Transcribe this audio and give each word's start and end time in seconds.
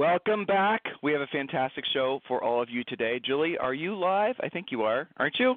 Welcome 0.00 0.46
back. 0.46 0.80
We 1.02 1.12
have 1.12 1.20
a 1.20 1.26
fantastic 1.26 1.84
show 1.92 2.20
for 2.26 2.42
all 2.42 2.62
of 2.62 2.70
you 2.70 2.82
today. 2.84 3.20
Julie, 3.22 3.58
are 3.58 3.74
you 3.74 3.94
live? 3.94 4.34
I 4.40 4.48
think 4.48 4.68
you 4.70 4.80
are, 4.80 5.06
aren't 5.18 5.38
you? 5.38 5.56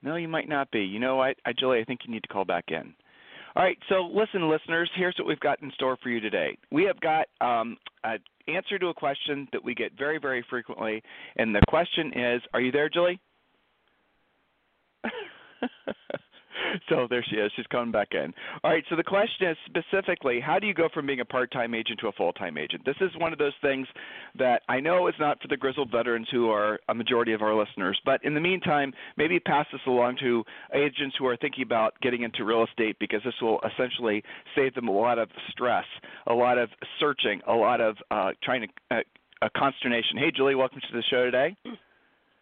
No, 0.00 0.14
you 0.14 0.28
might 0.28 0.48
not 0.48 0.70
be. 0.70 0.78
You 0.78 1.00
know 1.00 1.16
what, 1.16 1.34
I, 1.44 1.52
Julie, 1.52 1.80
I 1.80 1.84
think 1.84 2.02
you 2.06 2.12
need 2.14 2.22
to 2.22 2.28
call 2.28 2.44
back 2.44 2.66
in. 2.68 2.94
All 3.56 3.64
right, 3.64 3.76
so 3.88 4.08
listen, 4.14 4.48
listeners, 4.48 4.88
here's 4.94 5.16
what 5.18 5.26
we've 5.26 5.40
got 5.40 5.60
in 5.60 5.72
store 5.72 5.98
for 6.00 6.08
you 6.08 6.20
today. 6.20 6.56
We 6.70 6.84
have 6.84 7.00
got 7.00 7.26
um, 7.40 7.78
an 8.04 8.20
answer 8.46 8.78
to 8.78 8.86
a 8.90 8.94
question 8.94 9.48
that 9.50 9.64
we 9.64 9.74
get 9.74 9.90
very, 9.98 10.20
very 10.20 10.46
frequently, 10.48 11.02
and 11.34 11.52
the 11.52 11.62
question 11.66 12.12
is 12.16 12.42
Are 12.54 12.60
you 12.60 12.70
there, 12.70 12.88
Julie? 12.88 13.18
so 16.88 17.06
there 17.08 17.24
she 17.28 17.36
is. 17.36 17.50
She's 17.56 17.66
coming 17.66 17.92
back 17.92 18.08
in. 18.12 18.32
All 18.62 18.70
right. 18.70 18.84
So 18.90 18.96
the 18.96 19.02
question 19.02 19.48
is 19.48 19.56
specifically, 19.66 20.40
how 20.40 20.58
do 20.58 20.66
you 20.66 20.74
go 20.74 20.88
from 20.92 21.06
being 21.06 21.20
a 21.20 21.24
part-time 21.24 21.74
agent 21.74 22.00
to 22.00 22.08
a 22.08 22.12
full-time 22.12 22.58
agent? 22.58 22.84
This 22.84 22.96
is 23.00 23.10
one 23.18 23.32
of 23.32 23.38
those 23.38 23.52
things 23.62 23.86
that 24.38 24.62
I 24.68 24.80
know 24.80 25.08
is 25.08 25.14
not 25.18 25.40
for 25.40 25.48
the 25.48 25.56
grizzled 25.56 25.90
veterans 25.90 26.28
who 26.30 26.50
are 26.50 26.78
a 26.88 26.94
majority 26.94 27.32
of 27.32 27.42
our 27.42 27.54
listeners, 27.54 28.00
but 28.04 28.24
in 28.24 28.34
the 28.34 28.40
meantime, 28.40 28.92
maybe 29.16 29.38
pass 29.38 29.66
this 29.72 29.80
along 29.86 30.16
to 30.20 30.44
agents 30.74 31.16
who 31.18 31.26
are 31.26 31.36
thinking 31.36 31.62
about 31.64 31.94
getting 32.02 32.22
into 32.22 32.44
real 32.44 32.64
estate 32.64 32.96
because 32.98 33.20
this 33.24 33.34
will 33.40 33.60
essentially 33.72 34.22
save 34.54 34.74
them 34.74 34.88
a 34.88 34.92
lot 34.92 35.18
of 35.18 35.28
stress, 35.50 35.86
a 36.26 36.34
lot 36.34 36.58
of 36.58 36.68
searching, 36.98 37.40
a 37.48 37.54
lot 37.54 37.80
of 37.80 37.96
uh, 38.10 38.30
trying 38.42 38.62
to. 38.62 38.96
Uh, 38.96 39.00
a 39.42 39.50
consternation. 39.58 40.16
Hey, 40.18 40.30
Julie, 40.30 40.54
welcome 40.54 40.80
to 40.80 40.96
the 40.96 41.02
show 41.10 41.24
today. 41.24 41.56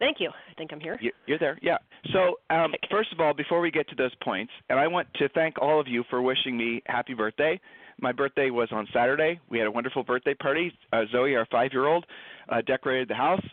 Thank 0.01 0.19
you. 0.19 0.29
I 0.29 0.53
think 0.57 0.73
I'm 0.73 0.79
here. 0.79 0.99
You're 1.27 1.37
there, 1.37 1.59
yeah. 1.61 1.77
So, 2.11 2.39
um, 2.49 2.73
first 2.89 3.13
of 3.13 3.19
all, 3.19 3.35
before 3.35 3.61
we 3.61 3.69
get 3.69 3.87
to 3.89 3.95
those 3.95 4.13
points, 4.23 4.51
and 4.67 4.79
I 4.79 4.87
want 4.87 5.07
to 5.19 5.29
thank 5.29 5.61
all 5.61 5.79
of 5.79 5.87
you 5.87 6.03
for 6.09 6.23
wishing 6.23 6.57
me 6.57 6.81
happy 6.87 7.13
birthday. 7.13 7.59
My 8.01 8.11
birthday 8.11 8.49
was 8.49 8.69
on 8.71 8.87
Saturday. 8.93 9.39
We 9.49 9.59
had 9.59 9.67
a 9.67 9.71
wonderful 9.71 10.03
birthday 10.03 10.33
party. 10.33 10.73
Uh, 10.91 11.03
Zoe, 11.11 11.35
our 11.35 11.45
five-year-old, 11.51 12.05
uh, 12.49 12.61
decorated 12.61 13.07
the 13.07 13.15
house. 13.15 13.43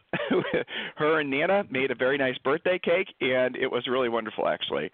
Her 0.96 1.20
and 1.20 1.30
Nana 1.30 1.64
made 1.70 1.90
a 1.90 1.94
very 1.94 2.16
nice 2.16 2.36
birthday 2.38 2.78
cake, 2.82 3.08
and 3.20 3.56
it 3.56 3.70
was 3.70 3.86
really 3.86 4.08
wonderful, 4.08 4.48
actually. 4.48 4.90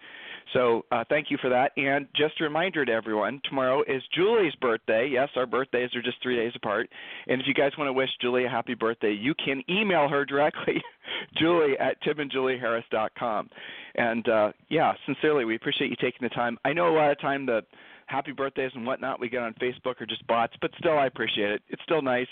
So 0.53 0.85
uh, 0.91 1.03
thank 1.09 1.31
you 1.31 1.37
for 1.41 1.49
that. 1.49 1.71
And 1.77 2.07
just 2.15 2.39
a 2.39 2.43
reminder 2.43 2.85
to 2.85 2.91
everyone, 2.91 3.41
tomorrow 3.45 3.81
is 3.87 4.03
Julie's 4.13 4.55
birthday. 4.55 5.09
Yes, 5.11 5.29
our 5.35 5.45
birthdays 5.45 5.95
are 5.95 6.01
just 6.01 6.21
three 6.21 6.35
days 6.35 6.53
apart. 6.55 6.89
And 7.27 7.41
if 7.41 7.47
you 7.47 7.53
guys 7.53 7.71
want 7.77 7.87
to 7.87 7.93
wish 7.93 8.09
Julie 8.21 8.45
a 8.45 8.49
happy 8.49 8.73
birthday, 8.73 9.11
you 9.11 9.33
can 9.43 9.63
email 9.69 10.07
her 10.07 10.25
directly, 10.25 10.83
Julie 11.37 11.77
at 11.79 12.01
timandjulieharris.com. 12.03 13.49
And 13.95 14.29
uh, 14.29 14.51
yeah, 14.69 14.93
sincerely, 15.05 15.45
we 15.45 15.55
appreciate 15.55 15.89
you 15.89 15.95
taking 15.95 16.21
the 16.21 16.29
time. 16.29 16.57
I 16.65 16.73
know 16.73 16.89
a 16.89 16.95
lot 16.95 17.11
of 17.11 17.19
time 17.19 17.45
the 17.45 17.61
happy 18.07 18.31
birthdays 18.31 18.71
and 18.75 18.85
whatnot 18.85 19.19
we 19.19 19.29
get 19.29 19.41
on 19.41 19.53
Facebook 19.55 20.01
are 20.01 20.05
just 20.05 20.25
bots, 20.27 20.53
but 20.61 20.71
still, 20.77 20.97
I 20.97 21.07
appreciate 21.07 21.51
it. 21.51 21.61
It's 21.69 21.81
still 21.83 22.01
nice. 22.01 22.27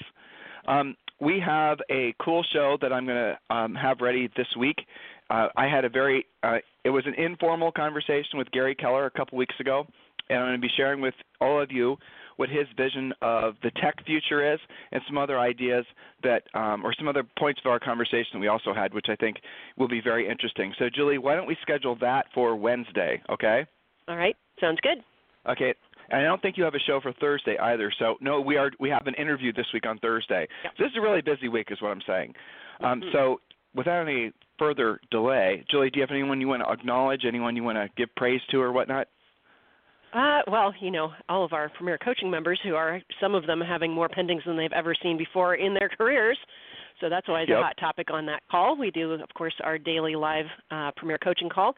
Um, 0.68 0.96
we 1.20 1.42
have 1.46 1.80
a 1.90 2.14
cool 2.22 2.44
show 2.54 2.78
that 2.82 2.92
I'm 2.92 3.06
going 3.06 3.36
to 3.50 3.56
um, 3.56 3.76
have 3.76 4.02
ready 4.02 4.30
this 4.36 4.48
week. 4.58 4.78
Uh, 5.30 5.48
I 5.56 5.68
had 5.68 5.86
a 5.86 5.90
very, 5.90 6.26
uh, 6.44 6.58
it 6.84 6.90
was 6.90 7.06
an 7.06 7.14
informal 7.16 7.72
conversation 7.72 8.38
with 8.38 8.52
Gary 8.52 8.76
Keller 8.76 9.06
a 9.06 9.12
couple 9.12 9.38
weeks 9.38 9.56
ago, 9.60 9.86
and 10.30 10.40
I'm 10.40 10.46
going 10.46 10.62
to 10.62 10.62
be 10.62 10.72
sharing 10.76 11.02
with 11.02 11.14
all 11.40 11.62
of 11.62 11.72
you 11.72 11.98
what 12.38 12.50
his 12.50 12.66
vision 12.76 13.14
of 13.22 13.56
the 13.62 13.72
tech 13.82 14.04
future 14.06 14.54
is 14.54 14.60
and 14.92 15.02
some 15.08 15.18
other 15.18 15.40
ideas 15.40 15.86
that, 16.24 16.44
um, 16.56 16.84
or 16.84 16.94
some 16.98 17.08
other 17.08 17.24
points 17.38 17.62
of 17.64 17.70
our 17.70 17.80
conversation 17.80 18.32
that 18.34 18.40
we 18.40 18.48
also 18.48 18.74
had, 18.74 18.94
which 18.94 19.06
I 19.08 19.16
think 19.16 19.38
will 19.78 19.88
be 19.88 20.02
very 20.02 20.28
interesting. 20.28 20.74
So, 20.80 20.86
Julie, 20.94 21.20
why 21.20 21.36
don't 21.36 21.48
we 21.48 21.58
schedule 21.62 21.96
that 22.02 22.26
for 22.34 22.56
Wednesday, 22.56 23.22
okay? 23.30 23.66
All 24.08 24.18
right, 24.18 24.36
sounds 24.60 24.80
good. 24.82 24.98
Okay, 25.50 25.74
and 26.09 26.22
I 26.22 26.24
don't 26.24 26.42
think 26.42 26.58
you 26.58 26.64
have 26.64 26.76
a 26.76 26.80
show 26.80 27.00
for 27.02 27.14
Thursday 27.14 27.58
either. 27.58 27.92
So 28.00 28.16
no, 28.22 28.40
we 28.42 28.58
are 28.58 28.72
we 28.80 28.90
have 28.90 29.08
an 29.08 29.14
interview 29.16 29.52
this 29.54 29.66
week 29.74 29.86
on 29.86 29.98
Thursday. 30.00 30.48
Yep. 30.64 30.74
So 30.78 30.84
this 30.84 30.92
is 30.92 30.98
a 30.98 31.02
really 31.02 31.22
busy 31.22 31.50
week, 31.50 31.68
is 31.72 31.81
what 31.81 31.90
I'm 31.90 32.02
saying. 32.08 32.34
Um, 32.81 33.02
Mm-hmm. 33.02 33.09
so 33.14 33.42
without 33.76 34.02
any 34.08 34.31
further 34.59 35.00
delay, 35.12 35.64
Julie, 35.70 35.90
do 35.90 36.00
you 36.00 36.04
have 36.04 36.12
anyone 36.12 36.40
you 36.42 36.48
want 36.48 36.64
to 36.64 36.72
acknowledge? 36.72 37.22
Anyone 37.28 37.56
you 37.56 37.64
want 37.64 37.78
to 37.78 37.88
give 37.98 38.14
praise 38.16 38.42
to 38.52 38.62
or 38.62 38.72
whatnot? 38.72 39.08
Uh, 40.14 40.42
well, 40.48 40.74
you 40.80 40.92
know, 40.92 41.12
all 41.28 41.44
of 41.44 41.54
our 41.54 41.70
premier 41.70 41.98
coaching 41.98 42.30
members, 42.30 42.60
who 42.64 42.75
are 42.75 43.02
some 43.20 43.34
of 43.34 43.48
them 43.48 43.60
having 43.60 43.92
more 43.92 44.08
pendings 44.08 44.46
than 44.46 44.56
they've 44.56 44.72
ever 44.72 44.94
seen 45.02 45.18
before 45.18 45.56
in 45.56 45.74
their 45.74 45.90
careers. 45.98 46.38
So 47.02 47.10
that's 47.10 47.28
always 47.28 47.50
Yep. 47.50 47.58
a 47.58 47.62
hot 47.64 47.78
topic 47.80 48.12
on 48.12 48.25
that 48.28 48.44
call. 48.50 48.78
We 48.78 48.92
do, 48.92 49.12
of 49.14 49.30
course, 49.36 49.56
our 49.64 49.80
daily 49.80 50.16
live 50.16 50.46
uh, 50.70 50.92
premier 50.96 51.18
coaching 51.18 51.50
call, 51.50 51.74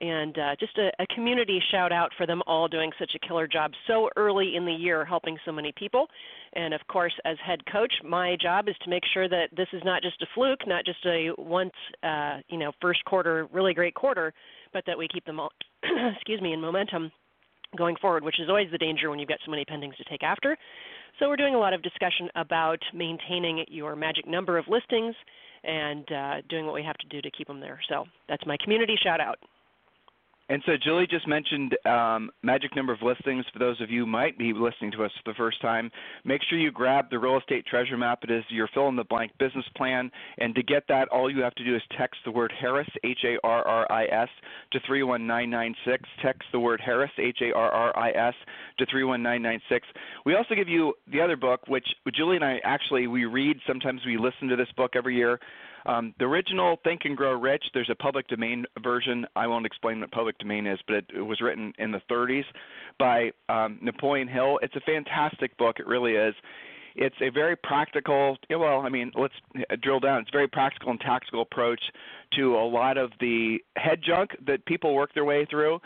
and 0.00 0.38
uh, 0.38 0.56
just 0.58 0.76
a, 0.78 0.90
a 0.98 1.06
community 1.14 1.60
shout 1.70 1.92
out 1.92 2.10
for 2.16 2.26
them 2.26 2.42
all 2.46 2.68
doing 2.68 2.90
such 2.98 3.12
a 3.14 3.26
killer 3.26 3.46
job 3.46 3.72
so 3.86 4.08
early 4.16 4.56
in 4.56 4.64
the 4.64 4.72
year, 4.72 5.04
helping 5.04 5.36
so 5.44 5.52
many 5.52 5.72
people. 5.76 6.06
And 6.54 6.72
of 6.72 6.80
course, 6.88 7.12
as 7.24 7.36
head 7.44 7.60
coach, 7.70 7.92
my 8.04 8.36
job 8.40 8.68
is 8.68 8.74
to 8.84 8.90
make 8.90 9.02
sure 9.12 9.28
that 9.28 9.48
this 9.56 9.68
is 9.72 9.82
not 9.84 10.02
just 10.02 10.20
a 10.22 10.26
fluke, 10.34 10.66
not 10.66 10.84
just 10.84 11.04
a 11.06 11.30
once, 11.38 11.72
uh, 12.02 12.38
you 12.48 12.58
know, 12.58 12.72
first 12.80 13.04
quarter 13.04 13.48
really 13.52 13.74
great 13.74 13.94
quarter, 13.94 14.32
but 14.72 14.84
that 14.86 14.96
we 14.96 15.08
keep 15.08 15.24
them 15.24 15.38
all, 15.38 15.50
excuse 16.14 16.40
me, 16.40 16.52
in 16.52 16.60
momentum 16.60 17.10
going 17.76 17.96
forward, 17.96 18.24
which 18.24 18.40
is 18.40 18.48
always 18.48 18.68
the 18.72 18.78
danger 18.78 19.10
when 19.10 19.18
you've 19.18 19.28
got 19.28 19.38
so 19.44 19.50
many 19.50 19.64
pendings 19.64 19.96
to 19.96 20.04
take 20.04 20.22
after. 20.22 20.56
So 21.18 21.28
we're 21.28 21.36
doing 21.36 21.54
a 21.54 21.58
lot 21.58 21.72
of 21.72 21.82
discussion 21.82 22.28
about 22.34 22.78
maintaining 22.94 23.64
your 23.68 23.94
magic 23.94 24.26
number 24.26 24.58
of 24.58 24.66
listings 24.68 25.14
and 25.62 26.10
uh, 26.10 26.34
doing 26.48 26.64
what 26.64 26.74
we 26.74 26.82
have 26.82 26.96
to 26.96 27.06
do 27.08 27.20
to 27.20 27.30
keep 27.30 27.46
them 27.46 27.60
there. 27.60 27.78
So 27.88 28.06
that's 28.28 28.44
my 28.46 28.56
community 28.62 28.96
shout 29.02 29.20
out. 29.20 29.38
And 30.50 30.60
so 30.66 30.72
Julie 30.82 31.06
just 31.06 31.28
mentioned 31.28 31.76
um, 31.86 32.28
magic 32.42 32.74
number 32.74 32.92
of 32.92 33.00
listings. 33.02 33.44
For 33.52 33.60
those 33.60 33.80
of 33.80 33.88
you 33.88 34.00
who 34.00 34.06
might 34.06 34.36
be 34.36 34.52
listening 34.52 34.90
to 34.92 35.04
us 35.04 35.12
for 35.22 35.30
the 35.30 35.36
first 35.36 35.62
time, 35.62 35.92
make 36.24 36.40
sure 36.42 36.58
you 36.58 36.72
grab 36.72 37.08
the 37.08 37.20
real 37.20 37.38
estate 37.38 37.64
treasure 37.66 37.96
map. 37.96 38.24
It 38.24 38.32
is 38.32 38.42
your 38.48 38.68
fill 38.74 38.88
in 38.88 38.96
the 38.96 39.04
blank 39.04 39.30
business 39.38 39.64
plan. 39.76 40.10
And 40.38 40.52
to 40.56 40.64
get 40.64 40.82
that, 40.88 41.06
all 41.10 41.30
you 41.30 41.40
have 41.42 41.54
to 41.54 41.64
do 41.64 41.76
is 41.76 41.82
text 41.96 42.18
the 42.24 42.32
word 42.32 42.52
Harris, 42.60 42.88
H 43.04 43.20
A 43.24 43.36
R 43.44 43.64
R 43.64 43.92
I 43.92 44.06
S, 44.06 44.28
to 44.72 44.80
31996. 44.88 46.08
Text 46.20 46.42
the 46.50 46.58
word 46.58 46.80
Harris, 46.84 47.12
H 47.16 47.38
A 47.42 47.56
R 47.56 47.70
R 47.70 47.96
I 47.96 48.10
S, 48.10 48.34
to 48.78 48.86
31996. 48.86 49.86
We 50.26 50.34
also 50.34 50.56
give 50.56 50.68
you 50.68 50.94
the 51.12 51.20
other 51.20 51.36
book, 51.36 51.60
which 51.68 51.86
Julie 52.12 52.34
and 52.34 52.44
I 52.44 52.58
actually 52.64 53.06
we 53.06 53.24
read. 53.24 53.58
Sometimes 53.68 54.00
we 54.04 54.18
listen 54.18 54.48
to 54.48 54.56
this 54.56 54.72
book 54.76 54.94
every 54.96 55.14
year. 55.14 55.38
Um, 55.86 56.14
the 56.18 56.24
original 56.24 56.78
Think 56.84 57.02
and 57.04 57.16
Grow 57.16 57.32
Rich, 57.32 57.64
there's 57.74 57.90
a 57.90 57.94
public 57.94 58.28
domain 58.28 58.64
version. 58.82 59.26
I 59.36 59.46
won't 59.46 59.66
explain 59.66 60.00
what 60.00 60.10
public 60.12 60.38
domain 60.38 60.66
is, 60.66 60.78
but 60.86 60.96
it, 60.96 61.04
it 61.16 61.22
was 61.22 61.40
written 61.40 61.72
in 61.78 61.90
the 61.90 62.00
30s 62.10 62.44
by 62.98 63.30
um, 63.48 63.78
Napoleon 63.80 64.28
Hill. 64.28 64.58
It's 64.62 64.76
a 64.76 64.80
fantastic 64.80 65.56
book. 65.56 65.76
It 65.78 65.86
really 65.86 66.12
is. 66.12 66.34
It's 66.96 67.16
a 67.20 67.30
very 67.30 67.56
practical, 67.56 68.36
well, 68.50 68.80
I 68.80 68.88
mean, 68.88 69.12
let's 69.14 69.34
drill 69.80 70.00
down. 70.00 70.20
It's 70.20 70.30
a 70.30 70.36
very 70.36 70.48
practical 70.48 70.90
and 70.90 71.00
tactical 71.00 71.42
approach 71.42 71.80
to 72.36 72.56
a 72.56 72.66
lot 72.66 72.98
of 72.98 73.12
the 73.20 73.58
head 73.76 74.00
junk 74.04 74.30
that 74.46 74.64
people 74.66 74.94
work 74.94 75.14
their 75.14 75.24
way 75.24 75.46
through. 75.48 75.78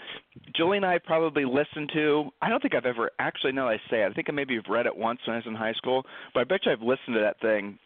Julie 0.56 0.78
and 0.78 0.86
I 0.86 0.98
probably 0.98 1.44
listened 1.44 1.90
to, 1.94 2.30
I 2.40 2.48
don't 2.48 2.60
think 2.60 2.74
I've 2.74 2.86
ever, 2.86 3.10
actually, 3.18 3.52
that 3.52 3.60
I 3.60 3.76
say 3.90 4.02
it, 4.02 4.10
I 4.10 4.14
think 4.14 4.28
I 4.28 4.32
maybe 4.32 4.54
have 4.54 4.64
read 4.68 4.86
it 4.86 4.96
once 4.96 5.20
when 5.26 5.34
I 5.34 5.38
was 5.38 5.46
in 5.46 5.54
high 5.54 5.74
school, 5.74 6.04
but 6.32 6.40
I 6.40 6.44
bet 6.44 6.66
you 6.66 6.72
I've 6.72 6.80
listened 6.80 7.14
to 7.14 7.20
that 7.20 7.40
thing 7.40 7.78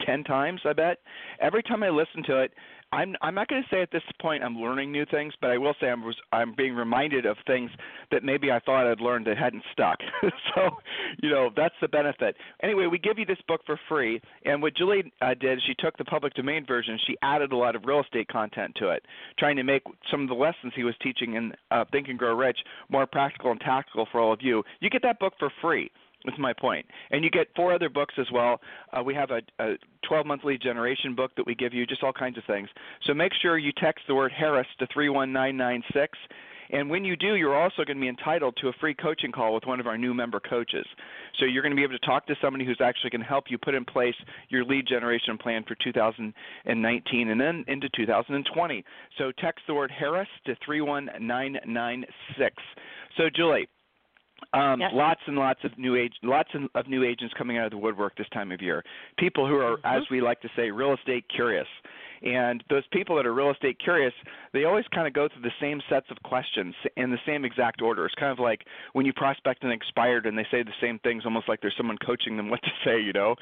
ten 0.00 0.24
times. 0.24 0.60
I 0.64 0.72
bet 0.72 0.98
every 1.40 1.62
time 1.62 1.82
I 1.82 1.90
listen 1.90 2.22
to 2.24 2.42
it, 2.42 2.52
I'm 2.94 3.16
I'm 3.22 3.34
not 3.34 3.48
going 3.48 3.62
to 3.62 3.68
say 3.74 3.82
at 3.82 3.90
this 3.90 4.02
point 4.20 4.44
I'm 4.44 4.56
learning 4.56 4.92
new 4.92 5.04
things, 5.06 5.34
but 5.40 5.50
I 5.50 5.58
will 5.58 5.74
say 5.80 5.88
I'm 5.88 6.04
I'm 6.32 6.54
being 6.54 6.74
reminded 6.74 7.26
of 7.26 7.36
things 7.46 7.70
that 8.10 8.22
maybe 8.22 8.52
I 8.52 8.60
thought 8.60 8.90
I'd 8.90 9.00
learned 9.00 9.26
that 9.26 9.36
hadn't 9.36 9.64
stuck. 9.72 9.98
so, 10.54 10.70
you 11.22 11.30
know, 11.30 11.50
that's 11.56 11.74
the 11.80 11.88
benefit. 11.88 12.36
Anyway, 12.62 12.86
we 12.86 12.98
give 12.98 13.18
you 13.18 13.26
this 13.26 13.40
book 13.48 13.62
for 13.66 13.78
free, 13.88 14.20
and 14.44 14.62
what 14.62 14.76
Julie 14.76 15.12
uh, 15.22 15.34
did, 15.34 15.60
she 15.66 15.74
took 15.78 15.96
the 15.96 16.04
public 16.04 16.34
domain 16.34 16.64
version, 16.66 16.98
she 17.06 17.16
added 17.22 17.52
a 17.52 17.56
lot 17.56 17.74
of 17.74 17.84
real 17.84 18.00
estate 18.00 18.28
content 18.28 18.74
to 18.76 18.90
it, 18.90 19.04
trying 19.38 19.56
to 19.56 19.64
make 19.64 19.82
some 20.10 20.22
of 20.22 20.28
the 20.28 20.34
lessons 20.34 20.72
he 20.76 20.84
was 20.84 20.94
teaching 21.02 21.34
in 21.34 21.52
uh, 21.70 21.84
Think 21.90 22.08
and 22.08 22.18
Grow 22.18 22.36
Rich 22.36 22.58
more 22.88 23.06
practical 23.06 23.50
and 23.50 23.60
tactical 23.60 24.06
for 24.12 24.20
all 24.20 24.32
of 24.32 24.40
you. 24.42 24.62
You 24.80 24.90
get 24.90 25.02
that 25.02 25.18
book 25.18 25.34
for 25.38 25.50
free. 25.60 25.90
That's 26.24 26.38
my 26.38 26.52
point. 26.54 26.86
And 27.10 27.22
you 27.22 27.30
get 27.30 27.48
four 27.54 27.74
other 27.74 27.88
books 27.90 28.14
as 28.18 28.26
well. 28.32 28.60
Uh, 28.92 29.02
we 29.02 29.14
have 29.14 29.30
a, 29.30 29.42
a 29.58 29.74
12 30.08 30.26
month 30.26 30.44
lead 30.44 30.62
generation 30.62 31.14
book 31.14 31.32
that 31.36 31.46
we 31.46 31.54
give 31.54 31.74
you, 31.74 31.86
just 31.86 32.02
all 32.02 32.12
kinds 32.12 32.38
of 32.38 32.44
things. 32.44 32.68
So 33.06 33.12
make 33.12 33.32
sure 33.42 33.58
you 33.58 33.72
text 33.76 34.04
the 34.08 34.14
word 34.14 34.32
Harris 34.32 34.66
to 34.78 34.86
31996 34.92 36.18
And 36.70 36.88
when 36.88 37.04
you 37.04 37.14
do, 37.14 37.34
you're 37.34 37.54
also 37.54 37.84
going 37.84 37.98
to 37.98 38.00
be 38.00 38.08
entitled 38.08 38.56
to 38.62 38.68
a 38.68 38.72
free 38.80 38.94
coaching 38.94 39.32
call 39.32 39.54
with 39.54 39.64
one 39.66 39.80
of 39.80 39.86
our 39.86 39.98
new 39.98 40.14
member 40.14 40.40
coaches. 40.40 40.86
So 41.38 41.44
you're 41.44 41.62
going 41.62 41.72
to 41.72 41.76
be 41.76 41.82
able 41.82 41.98
to 41.98 42.06
talk 42.06 42.26
to 42.26 42.36
somebody 42.40 42.64
who's 42.64 42.80
actually 42.80 43.10
going 43.10 43.20
to 43.20 43.28
help 43.28 43.44
you 43.50 43.58
put 43.58 43.74
in 43.74 43.84
place 43.84 44.14
your 44.48 44.64
lead 44.64 44.86
generation 44.86 45.36
plan 45.36 45.62
for 45.68 45.76
2019 45.84 47.28
and 47.28 47.40
then 47.40 47.64
into 47.68 47.88
2020. 47.94 48.84
So 49.18 49.30
text 49.38 49.64
the 49.66 49.74
word 49.74 49.90
Harris 49.90 50.28
to 50.46 50.56
31996. 50.64 52.56
So 53.18 53.24
Julie, 53.34 53.68
um, 54.52 54.80
yes. 54.80 54.90
Lots 54.92 55.20
and 55.26 55.36
lots 55.36 55.60
of 55.64 55.76
new 55.78 55.96
age, 55.96 56.12
lots 56.22 56.50
of 56.74 56.88
new 56.88 57.04
agents 57.04 57.34
coming 57.36 57.58
out 57.58 57.66
of 57.66 57.70
the 57.70 57.78
woodwork 57.78 58.16
this 58.16 58.28
time 58.32 58.52
of 58.52 58.60
year. 58.60 58.84
People 59.18 59.48
who 59.48 59.56
are, 59.56 59.76
mm-hmm. 59.76 59.96
as 59.96 60.02
we 60.10 60.20
like 60.20 60.40
to 60.42 60.48
say, 60.56 60.70
real 60.70 60.94
estate 60.94 61.24
curious. 61.34 61.66
And 62.22 62.64
those 62.70 62.84
people 62.90 63.16
that 63.16 63.26
are 63.26 63.34
real 63.34 63.50
estate 63.50 63.78
curious, 63.78 64.14
they 64.54 64.64
always 64.64 64.86
kind 64.94 65.06
of 65.06 65.12
go 65.12 65.28
through 65.28 65.42
the 65.42 65.52
same 65.60 65.82
sets 65.90 66.06
of 66.10 66.16
questions 66.22 66.74
in 66.96 67.10
the 67.10 67.18
same 67.26 67.44
exact 67.44 67.82
order. 67.82 68.06
It's 68.06 68.14
kind 68.14 68.32
of 68.32 68.38
like 68.38 68.62
when 68.94 69.04
you 69.04 69.12
prospect 69.12 69.62
an 69.62 69.70
expired 69.70 70.24
and 70.24 70.38
they 70.38 70.46
say 70.50 70.62
the 70.62 70.72
same 70.80 70.98
things, 71.00 71.24
almost 71.26 71.48
like 71.48 71.60
there's 71.60 71.74
someone 71.76 71.98
coaching 71.98 72.36
them 72.38 72.48
what 72.48 72.62
to 72.62 72.70
say, 72.84 72.98
you 72.98 73.12
know. 73.12 73.34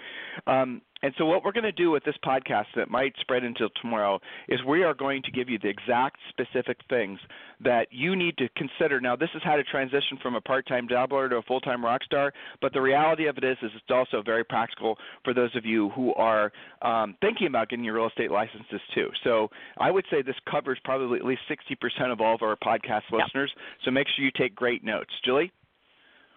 Um, 0.49 0.83
and 1.03 1.13
so, 1.19 1.27
what 1.27 1.45
we're 1.45 1.53
going 1.53 1.65
to 1.65 1.73
do 1.73 1.91
with 1.91 2.05
this 2.05 2.15
podcast 2.25 2.67
that 2.77 2.89
might 2.89 3.13
spread 3.21 3.43
until 3.43 3.69
tomorrow 3.81 4.21
is 4.49 4.61
we 4.63 4.85
are 4.85 4.95
going 4.95 5.23
to 5.23 5.33
give 5.33 5.49
you 5.49 5.59
the 5.59 5.69
exact 5.69 6.19
specific 6.29 6.79
things 6.89 7.19
that 7.61 7.89
you 7.91 8.15
need 8.15 8.39
to 8.39 8.49
consider. 8.57 9.01
Now, 9.01 9.17
this 9.17 9.31
is 9.35 9.43
how 9.43 9.57
to 9.57 9.65
transition 9.65 10.19
from 10.23 10.37
a 10.37 10.41
part-time 10.41 10.87
dabbler 10.87 11.29
to 11.29 11.37
a 11.37 11.43
full-time 11.43 11.85
rock 11.85 12.05
star, 12.05 12.33
but 12.61 12.73
the 12.73 12.81
reality 12.81 13.27
of 13.27 13.37
it 13.37 13.45
is, 13.45 13.57
is 13.63 13.71
it's 13.75 13.91
also 13.91 14.23
very 14.23 14.45
practical 14.45 14.97
for 15.25 15.35
those 15.35 15.55
of 15.57 15.65
you 15.65 15.91
who 15.91 16.15
are 16.15 16.53
um, 16.83 17.17
thinking 17.21 17.49
about 17.49 17.69
getting 17.69 17.85
your 17.85 17.95
real 17.95 18.07
estate 18.07 18.31
licenses 18.31 18.81
too. 18.95 19.09
So, 19.25 19.49
I 19.79 19.91
would 19.91 20.05
say 20.11 20.23
this 20.23 20.37
covers 20.49 20.79
probably 20.85 21.19
at 21.19 21.25
least 21.25 21.43
60% 21.51 22.13
of 22.13 22.21
all 22.21 22.37
of 22.37 22.43
our 22.43 22.57
podcast 22.57 23.03
listeners. 23.11 23.53
So, 23.85 23.91
make 23.91 24.07
sure 24.15 24.25
you 24.25 24.31
take 24.37 24.55
great 24.55 24.85
notes. 24.85 25.11
Julie. 25.25 25.53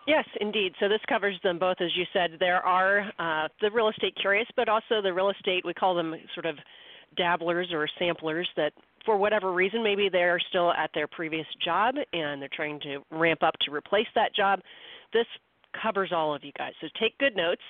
Yes, 0.07 0.25
indeed. 0.39 0.73
So 0.79 0.87
this 0.87 0.99
covers 1.09 1.39
them 1.43 1.57
both, 1.57 1.77
as 1.79 1.89
you 1.95 2.05
said. 2.13 2.37
There 2.39 2.61
are 2.61 3.11
uh, 3.17 3.47
the 3.61 3.71
real 3.71 3.89
estate 3.89 4.15
curious, 4.19 4.47
but 4.55 4.69
also 4.69 5.01
the 5.01 5.13
real 5.13 5.31
estate, 5.31 5.65
we 5.65 5.73
call 5.73 5.95
them 5.95 6.13
sort 6.33 6.45
of 6.45 6.55
dabblers 7.17 7.69
or 7.71 7.87
samplers 7.97 8.47
that 8.55 8.71
for 9.05 9.17
whatever 9.17 9.53
reason, 9.53 9.83
maybe 9.83 10.09
they're 10.09 10.39
still 10.49 10.71
at 10.73 10.89
their 10.93 11.07
previous 11.07 11.45
job 11.63 11.95
and 12.13 12.41
they're 12.41 12.49
trying 12.53 12.79
to 12.81 12.99
ramp 13.11 13.43
up 13.43 13.55
to 13.61 13.71
replace 13.71 14.07
that 14.15 14.35
job. 14.35 14.59
This 15.13 15.27
covers 15.81 16.11
all 16.13 16.33
of 16.33 16.43
you 16.43 16.51
guys. 16.57 16.73
So 16.81 16.87
take 16.99 17.17
good 17.17 17.35
notes 17.35 17.61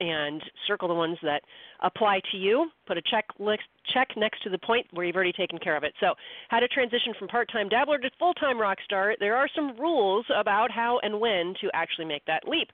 and 0.00 0.42
circle 0.66 0.88
the 0.88 0.94
ones 0.94 1.16
that 1.22 1.42
apply 1.82 2.20
to 2.32 2.36
you. 2.36 2.68
Put 2.86 2.98
a 2.98 3.02
check 3.10 3.26
list, 3.38 3.62
check 3.92 4.08
next 4.16 4.42
to 4.42 4.50
the 4.50 4.58
point 4.58 4.86
where 4.92 5.06
you've 5.06 5.14
already 5.14 5.32
taken 5.32 5.58
care 5.58 5.76
of 5.76 5.84
it. 5.84 5.92
So, 6.00 6.14
how 6.48 6.60
to 6.60 6.68
transition 6.68 7.14
from 7.18 7.28
part-time 7.28 7.68
dabbler 7.68 7.98
to 7.98 8.10
full-time 8.18 8.60
rock 8.60 8.78
star? 8.84 9.14
There 9.20 9.36
are 9.36 9.48
some 9.54 9.76
rules 9.78 10.26
about 10.34 10.70
how 10.70 10.98
and 11.02 11.20
when 11.20 11.54
to 11.60 11.70
actually 11.74 12.06
make 12.06 12.24
that 12.26 12.48
leap. 12.48 12.68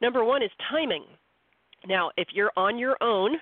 Number 0.00 0.24
one 0.24 0.42
is 0.42 0.50
timing. 0.70 1.04
Now, 1.86 2.10
if 2.16 2.28
you're 2.32 2.52
on 2.56 2.78
your 2.78 2.96
own, 3.00 3.36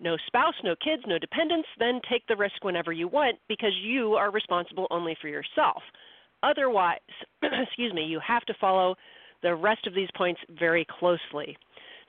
no 0.00 0.16
spouse, 0.26 0.54
no 0.64 0.74
kids, 0.82 1.02
no 1.06 1.18
dependents, 1.18 1.68
then 1.78 2.00
take 2.10 2.26
the 2.26 2.36
risk 2.36 2.62
whenever 2.62 2.92
you 2.92 3.08
want 3.08 3.36
because 3.48 3.72
you 3.82 4.14
are 4.14 4.30
responsible 4.30 4.86
only 4.90 5.16
for 5.20 5.28
yourself. 5.28 5.82
Otherwise, 6.42 6.98
excuse 7.42 7.92
me, 7.92 8.02
you 8.02 8.20
have 8.26 8.44
to 8.46 8.54
follow 8.60 8.94
the 9.42 9.54
rest 9.54 9.86
of 9.86 9.94
these 9.94 10.08
points 10.16 10.40
very 10.58 10.86
closely. 10.98 11.56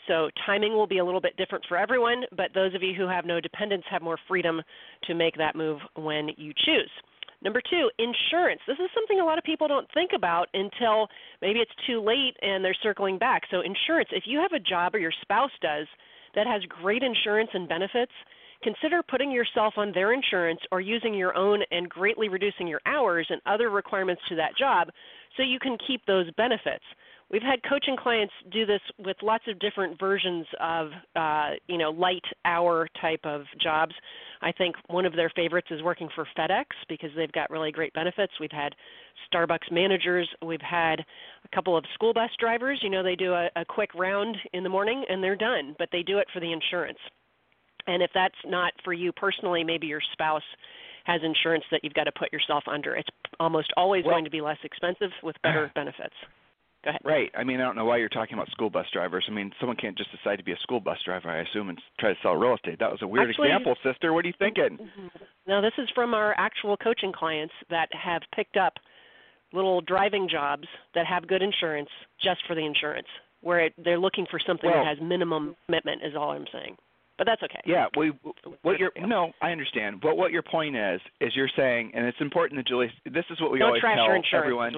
So 0.07 0.29
timing 0.45 0.73
will 0.73 0.87
be 0.87 0.97
a 0.99 1.05
little 1.05 1.21
bit 1.21 1.37
different 1.37 1.65
for 1.67 1.77
everyone, 1.77 2.23
but 2.35 2.53
those 2.53 2.73
of 2.73 2.83
you 2.83 2.93
who 2.95 3.07
have 3.07 3.25
no 3.25 3.39
dependents 3.39 3.87
have 3.89 4.01
more 4.01 4.17
freedom 4.27 4.61
to 5.03 5.13
make 5.13 5.35
that 5.37 5.55
move 5.55 5.79
when 5.95 6.29
you 6.37 6.53
choose. 6.65 6.89
Number 7.43 7.61
two, 7.69 7.89
insurance. 7.97 8.61
This 8.67 8.77
is 8.77 8.89
something 8.93 9.19
a 9.19 9.25
lot 9.25 9.39
of 9.39 9.43
people 9.43 9.67
don't 9.67 9.87
think 9.93 10.11
about 10.15 10.47
until 10.53 11.07
maybe 11.41 11.59
it's 11.59 11.71
too 11.87 11.99
late 11.99 12.35
and 12.41 12.63
they're 12.63 12.77
circling 12.83 13.17
back. 13.17 13.43
So, 13.49 13.61
insurance, 13.61 14.09
if 14.11 14.23
you 14.27 14.39
have 14.39 14.53
a 14.53 14.59
job 14.59 14.93
or 14.93 14.99
your 14.99 15.13
spouse 15.21 15.51
does 15.61 15.87
that 16.35 16.45
has 16.45 16.61
great 16.65 17.01
insurance 17.01 17.49
and 17.53 17.67
benefits, 17.67 18.11
consider 18.61 19.01
putting 19.01 19.31
yourself 19.31 19.73
on 19.77 19.91
their 19.91 20.13
insurance 20.13 20.59
or 20.71 20.81
using 20.81 21.15
your 21.15 21.35
own 21.35 21.63
and 21.71 21.89
greatly 21.89 22.29
reducing 22.29 22.67
your 22.67 22.81
hours 22.85 23.25
and 23.29 23.41
other 23.47 23.71
requirements 23.71 24.21
to 24.29 24.35
that 24.35 24.55
job 24.55 24.89
so 25.35 25.41
you 25.41 25.59
can 25.59 25.77
keep 25.87 26.05
those 26.05 26.29
benefits 26.37 26.83
we've 27.31 27.41
had 27.41 27.59
coaching 27.67 27.95
clients 27.97 28.33
do 28.51 28.65
this 28.65 28.81
with 28.99 29.17
lots 29.21 29.43
of 29.47 29.57
different 29.59 29.99
versions 29.99 30.45
of 30.59 30.89
uh, 31.15 31.49
you 31.67 31.77
know 31.77 31.89
light 31.89 32.23
hour 32.45 32.87
type 32.99 33.21
of 33.23 33.43
jobs. 33.61 33.93
I 34.41 34.51
think 34.51 34.75
one 34.87 35.05
of 35.05 35.15
their 35.15 35.31
favorites 35.35 35.67
is 35.71 35.81
working 35.81 36.09
for 36.13 36.27
FedEx 36.37 36.65
because 36.89 37.09
they've 37.15 37.31
got 37.31 37.49
really 37.49 37.71
great 37.71 37.93
benefits. 37.93 38.33
We've 38.39 38.51
had 38.51 38.73
Starbucks 39.31 39.71
managers, 39.71 40.27
we've 40.43 40.61
had 40.61 40.99
a 40.99 41.55
couple 41.55 41.77
of 41.77 41.85
school 41.93 42.13
bus 42.13 42.31
drivers. 42.39 42.79
You 42.81 42.89
know, 42.89 43.03
they 43.03 43.15
do 43.15 43.33
a, 43.33 43.49
a 43.55 43.65
quick 43.65 43.93
round 43.95 44.37
in 44.53 44.63
the 44.63 44.69
morning 44.69 45.03
and 45.09 45.23
they're 45.23 45.35
done, 45.35 45.75
but 45.77 45.89
they 45.91 46.03
do 46.03 46.17
it 46.17 46.27
for 46.33 46.39
the 46.39 46.51
insurance. 46.51 46.99
And 47.87 48.03
if 48.03 48.11
that's 48.13 48.35
not 48.45 48.73
for 48.83 48.93
you 48.93 49.11
personally, 49.11 49.63
maybe 49.63 49.87
your 49.87 50.01
spouse 50.13 50.43
has 51.05 51.21
insurance 51.23 51.63
that 51.71 51.81
you've 51.83 51.95
got 51.95 52.03
to 52.03 52.11
put 52.11 52.31
yourself 52.31 52.63
under. 52.67 52.95
It's 52.95 53.09
almost 53.39 53.73
always 53.75 54.05
well, 54.05 54.13
going 54.13 54.25
to 54.25 54.29
be 54.29 54.41
less 54.41 54.59
expensive 54.63 55.09
with 55.23 55.35
better 55.41 55.71
benefits. 55.75 56.13
Go 56.83 56.89
ahead. 56.89 57.01
Right. 57.03 57.31
I 57.35 57.43
mean, 57.43 57.61
I 57.61 57.63
don't 57.63 57.75
know 57.75 57.85
why 57.85 57.97
you're 57.97 58.09
talking 58.09 58.33
about 58.33 58.49
school 58.49 58.69
bus 58.69 58.87
drivers. 58.91 59.25
I 59.29 59.31
mean, 59.31 59.51
someone 59.59 59.77
can't 59.77 59.95
just 59.97 60.09
decide 60.11 60.37
to 60.37 60.43
be 60.43 60.51
a 60.51 60.57
school 60.63 60.79
bus 60.79 60.97
driver, 61.05 61.29
I 61.29 61.41
assume, 61.41 61.69
and 61.69 61.79
try 61.99 62.09
to 62.09 62.19
sell 62.23 62.33
real 62.33 62.55
estate. 62.55 62.79
That 62.79 62.91
was 62.91 63.01
a 63.03 63.07
weird 63.07 63.29
Actually, 63.29 63.49
example, 63.49 63.75
sister. 63.83 64.13
What 64.13 64.25
are 64.25 64.27
you 64.27 64.33
thinking? 64.39 64.77
Mm-hmm. 64.81 65.07
No, 65.47 65.61
this 65.61 65.73
is 65.77 65.87
from 65.93 66.13
our 66.15 66.33
actual 66.37 66.77
coaching 66.77 67.13
clients 67.13 67.53
that 67.69 67.89
have 67.93 68.23
picked 68.35 68.57
up 68.57 68.73
little 69.53 69.81
driving 69.81 70.27
jobs 70.29 70.67
that 70.95 71.05
have 71.05 71.27
good 71.27 71.43
insurance 71.43 71.89
just 72.23 72.39
for 72.47 72.55
the 72.55 72.65
insurance, 72.65 73.07
where 73.41 73.59
it, 73.65 73.73
they're 73.83 73.99
looking 73.99 74.25
for 74.31 74.39
something 74.39 74.69
well, 74.69 74.83
that 74.83 74.87
has 74.87 75.07
minimum 75.07 75.55
commitment. 75.67 76.01
Is 76.03 76.15
all 76.15 76.31
I'm 76.31 76.45
saying. 76.51 76.77
But 77.17 77.27
that's 77.27 77.43
okay. 77.43 77.61
Yeah, 77.67 77.85
we 77.95 78.13
what 78.63 78.79
your 78.79 78.91
no, 79.05 79.31
I 79.43 79.51
understand. 79.51 80.01
But 80.01 80.17
what 80.17 80.31
your 80.31 80.41
point 80.41 80.75
is 80.75 80.99
is 81.19 81.35
you're 81.35 81.51
saying, 81.55 81.91
and 81.93 82.07
it's 82.07 82.17
important 82.19 82.57
that 82.57 82.67
Julie. 82.67 82.91
This 83.05 83.25
is 83.29 83.39
what 83.39 83.51
we 83.51 83.59
Don't 83.59 83.67
always 83.67 83.81
trash 83.81 83.97
tell 83.97 84.05
your 84.05 84.15
insurance, 84.15 84.43
everyone. 84.43 84.73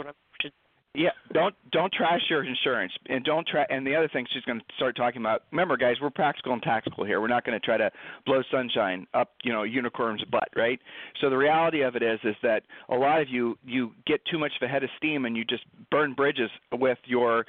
Yeah, 0.96 1.10
don't 1.34 1.56
don't 1.72 1.92
trash 1.92 2.22
your 2.30 2.44
insurance, 2.44 2.94
and 3.08 3.24
don't 3.24 3.48
try. 3.48 3.66
And 3.68 3.86
the 3.86 3.96
other 3.96 4.08
thing 4.08 4.28
she's 4.32 4.44
going 4.44 4.60
to 4.60 4.66
start 4.76 4.96
talking 4.96 5.22
about. 5.22 5.42
Remember, 5.50 5.76
guys, 5.76 5.96
we're 6.00 6.12
practical 6.12 6.54
and 6.54 6.62
tactical 6.62 7.04
here. 7.04 7.20
We're 7.20 7.28
not 7.28 7.44
going 7.46 7.60
to 7.60 7.66
try 7.66 7.78
to 7.78 7.90
blow 8.28 8.44
sunshine 8.52 9.08
up, 9.16 9.32
you 9.44 9.52
know, 9.52 9.64
unicorn's 9.64 10.24
butt, 10.26 10.50
right? 10.56 10.80
So 11.20 11.32
the 11.32 11.38
reality 11.38 11.82
of 11.82 11.96
it 11.96 12.04
is, 12.04 12.20
is 12.24 12.36
that 12.44 12.62
a 12.90 12.96
lot 12.96 13.22
of 13.22 13.28
you 13.28 13.58
you 13.66 13.94
get 14.06 14.22
too 14.30 14.38
much 14.38 14.52
of 14.62 14.68
a 14.68 14.72
head 14.72 14.84
of 14.84 14.90
steam, 14.98 15.26
and 15.26 15.36
you 15.36 15.44
just 15.44 15.64
burn 15.90 16.14
bridges 16.14 16.52
with 16.72 17.00
your 17.06 17.46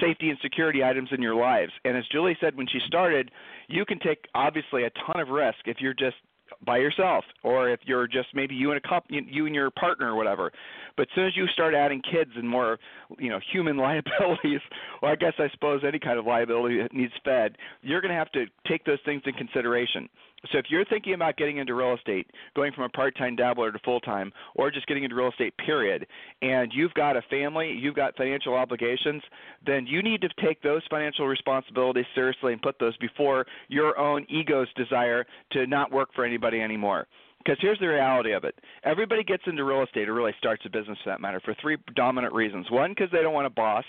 safety 0.00 0.30
and 0.30 0.38
security 0.42 0.82
items 0.82 1.10
in 1.12 1.20
your 1.20 1.34
lives. 1.34 1.72
And 1.84 1.96
as 1.96 2.04
Julie 2.10 2.36
said 2.40 2.56
when 2.56 2.66
she 2.66 2.78
started, 2.86 3.30
you 3.68 3.84
can 3.84 3.98
take 3.98 4.26
obviously 4.34 4.84
a 4.84 4.90
ton 5.06 5.20
of 5.20 5.28
risk 5.28 5.58
if 5.66 5.78
you're 5.80 5.94
just 5.94 6.16
by 6.64 6.78
yourself 6.78 7.24
or 7.42 7.70
if 7.70 7.80
you're 7.84 8.06
just 8.06 8.28
maybe 8.34 8.54
you 8.54 8.70
and 8.70 8.82
a 8.82 8.88
couple 8.88 9.16
you 9.16 9.46
and 9.46 9.54
your 9.54 9.70
partner 9.70 10.12
or 10.12 10.16
whatever. 10.16 10.50
But 10.96 11.02
as 11.02 11.08
soon 11.14 11.26
as 11.26 11.36
you 11.36 11.46
start 11.48 11.74
adding 11.74 12.02
kids 12.10 12.32
and 12.36 12.48
more 12.48 12.78
you 13.18 13.30
know 13.30 13.40
human 13.52 13.76
liabilities 13.88 14.60
or 15.02 15.10
i 15.10 15.16
guess 15.16 15.34
i 15.38 15.48
suppose 15.52 15.82
any 15.86 15.98
kind 15.98 16.18
of 16.18 16.26
liability 16.26 16.80
that 16.80 16.92
needs 16.92 17.12
fed 17.24 17.56
you're 17.82 18.00
going 18.00 18.12
to 18.12 18.18
have 18.18 18.30
to 18.32 18.46
take 18.66 18.84
those 18.84 18.98
things 19.04 19.22
in 19.26 19.32
consideration 19.32 20.08
so 20.52 20.58
if 20.58 20.66
you're 20.68 20.84
thinking 20.84 21.14
about 21.14 21.36
getting 21.36 21.58
into 21.58 21.74
real 21.74 21.94
estate, 21.94 22.30
going 22.54 22.72
from 22.72 22.84
a 22.84 22.88
part-time 22.88 23.36
dabbler 23.36 23.72
to 23.72 23.78
full-time, 23.80 24.32
or 24.54 24.70
just 24.70 24.86
getting 24.86 25.04
into 25.04 25.16
real 25.16 25.30
estate, 25.30 25.54
period, 25.58 26.06
and 26.42 26.72
you've 26.74 26.94
got 26.94 27.16
a 27.16 27.22
family, 27.22 27.70
you've 27.70 27.96
got 27.96 28.16
financial 28.16 28.54
obligations, 28.54 29.22
then 29.66 29.86
you 29.86 30.02
need 30.02 30.20
to 30.20 30.28
take 30.44 30.62
those 30.62 30.82
financial 30.90 31.26
responsibilities 31.26 32.06
seriously 32.14 32.52
and 32.52 32.62
put 32.62 32.78
those 32.78 32.96
before 32.98 33.46
your 33.68 33.98
own 33.98 34.24
ego's 34.28 34.68
desire 34.76 35.26
to 35.52 35.66
not 35.66 35.90
work 35.90 36.10
for 36.14 36.24
anybody 36.24 36.60
anymore. 36.60 37.06
Because 37.38 37.58
here's 37.60 37.78
the 37.78 37.86
reality 37.86 38.32
of 38.32 38.44
it. 38.44 38.54
Everybody 38.84 39.24
gets 39.24 39.42
into 39.46 39.64
real 39.64 39.82
estate 39.82 40.08
or 40.08 40.14
really 40.14 40.34
starts 40.38 40.62
a 40.66 40.70
business 40.70 40.98
for 41.02 41.10
that 41.10 41.20
matter 41.20 41.40
for 41.44 41.54
three 41.60 41.76
dominant 41.94 42.34
reasons. 42.34 42.66
One, 42.70 42.90
because 42.90 43.10
they 43.10 43.22
don't 43.22 43.34
want 43.34 43.46
a 43.46 43.50
boss. 43.50 43.84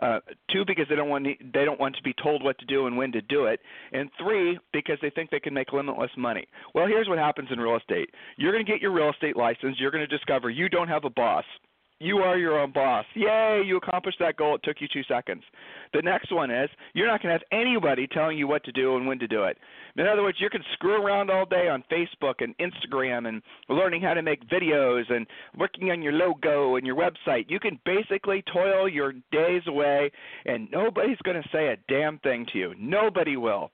Uh, 0.00 0.18
two, 0.50 0.64
because 0.66 0.86
they 0.88 0.94
don't 0.94 1.10
want 1.10 1.26
they 1.52 1.64
don't 1.66 1.78
want 1.78 1.94
to 1.94 2.02
be 2.02 2.14
told 2.22 2.42
what 2.42 2.58
to 2.58 2.64
do 2.64 2.86
and 2.86 2.96
when 2.96 3.12
to 3.12 3.20
do 3.20 3.44
it, 3.44 3.60
and 3.92 4.08
three, 4.18 4.58
because 4.72 4.96
they 5.02 5.10
think 5.10 5.28
they 5.28 5.38
can 5.38 5.52
make 5.52 5.74
limitless 5.74 6.10
money. 6.16 6.48
Well, 6.74 6.86
here's 6.86 7.06
what 7.06 7.18
happens 7.18 7.48
in 7.52 7.60
real 7.60 7.76
estate: 7.76 8.08
you're 8.38 8.52
going 8.52 8.64
to 8.64 8.72
get 8.72 8.80
your 8.80 8.92
real 8.92 9.10
estate 9.10 9.36
license. 9.36 9.76
You're 9.78 9.90
going 9.90 10.06
to 10.08 10.16
discover 10.16 10.48
you 10.48 10.70
don't 10.70 10.88
have 10.88 11.04
a 11.04 11.10
boss. 11.10 11.44
You 12.02 12.16
are 12.18 12.38
your 12.38 12.58
own 12.58 12.72
boss. 12.72 13.04
Yay, 13.14 13.62
you 13.66 13.76
accomplished 13.76 14.18
that 14.20 14.36
goal. 14.36 14.54
It 14.54 14.62
took 14.64 14.80
you 14.80 14.88
two 14.90 15.02
seconds. 15.02 15.42
The 15.92 16.00
next 16.00 16.32
one 16.32 16.50
is 16.50 16.70
you're 16.94 17.06
not 17.06 17.22
going 17.22 17.28
to 17.28 17.38
have 17.38 17.60
anybody 17.60 18.06
telling 18.06 18.38
you 18.38 18.48
what 18.48 18.64
to 18.64 18.72
do 18.72 18.96
and 18.96 19.06
when 19.06 19.18
to 19.18 19.28
do 19.28 19.44
it. 19.44 19.58
In 19.98 20.06
other 20.06 20.22
words, 20.22 20.38
you 20.40 20.48
can 20.48 20.62
screw 20.72 21.04
around 21.04 21.30
all 21.30 21.44
day 21.44 21.68
on 21.68 21.84
Facebook 21.92 22.36
and 22.38 22.54
Instagram 22.56 23.28
and 23.28 23.42
learning 23.68 24.00
how 24.00 24.14
to 24.14 24.22
make 24.22 24.48
videos 24.48 25.12
and 25.12 25.26
working 25.58 25.90
on 25.90 26.00
your 26.00 26.14
logo 26.14 26.76
and 26.76 26.86
your 26.86 26.96
website. 26.96 27.44
You 27.50 27.60
can 27.60 27.78
basically 27.84 28.42
toil 28.50 28.88
your 28.88 29.12
days 29.30 29.62
away 29.66 30.10
and 30.46 30.70
nobody's 30.72 31.18
going 31.22 31.42
to 31.42 31.48
say 31.52 31.68
a 31.68 31.76
damn 31.86 32.18
thing 32.20 32.46
to 32.52 32.58
you. 32.58 32.74
Nobody 32.78 33.36
will. 33.36 33.72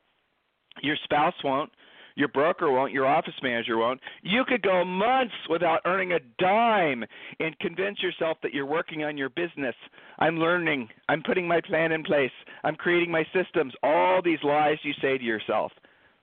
Your 0.82 0.96
spouse 1.04 1.34
won't. 1.44 1.70
Your 2.16 2.28
broker 2.28 2.70
won't. 2.70 2.92
Your 2.92 3.06
office 3.06 3.34
manager 3.42 3.76
won't. 3.76 4.00
You 4.22 4.44
could 4.46 4.62
go 4.62 4.84
months 4.84 5.34
without 5.48 5.82
earning 5.84 6.12
a 6.12 6.18
dime 6.38 7.04
and 7.38 7.58
convince 7.60 8.02
yourself 8.02 8.38
that 8.42 8.54
you're 8.54 8.66
working 8.66 9.04
on 9.04 9.18
your 9.18 9.28
business. 9.28 9.74
I'm 10.18 10.38
learning. 10.38 10.88
I'm 11.10 11.22
putting 11.22 11.46
my 11.46 11.60
plan 11.60 11.92
in 11.92 12.02
place. 12.02 12.32
I'm 12.64 12.74
creating 12.74 13.10
my 13.10 13.24
systems. 13.34 13.74
All 13.82 14.22
these 14.22 14.38
lies 14.42 14.78
you 14.82 14.94
say 15.00 15.18
to 15.18 15.24
yourself. 15.24 15.72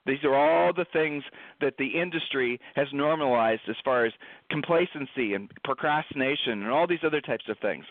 These 0.05 0.23
are 0.23 0.35
all 0.35 0.73
the 0.73 0.85
things 0.91 1.23
that 1.61 1.75
the 1.77 1.87
industry 1.87 2.59
has 2.75 2.87
normalized 2.91 3.61
as 3.69 3.75
far 3.85 4.05
as 4.05 4.13
complacency 4.49 5.33
and 5.33 5.49
procrastination 5.63 6.63
and 6.63 6.69
all 6.69 6.87
these 6.87 7.05
other 7.05 7.21
types 7.21 7.45
of 7.47 7.57
things. 7.59 7.85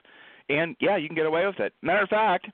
And 0.48 0.76
yeah, 0.80 0.96
you 0.96 1.08
can 1.08 1.16
get 1.16 1.26
away 1.26 1.46
with 1.46 1.60
it. 1.60 1.72
Matter 1.82 2.02
of 2.02 2.08
fact, 2.08 2.48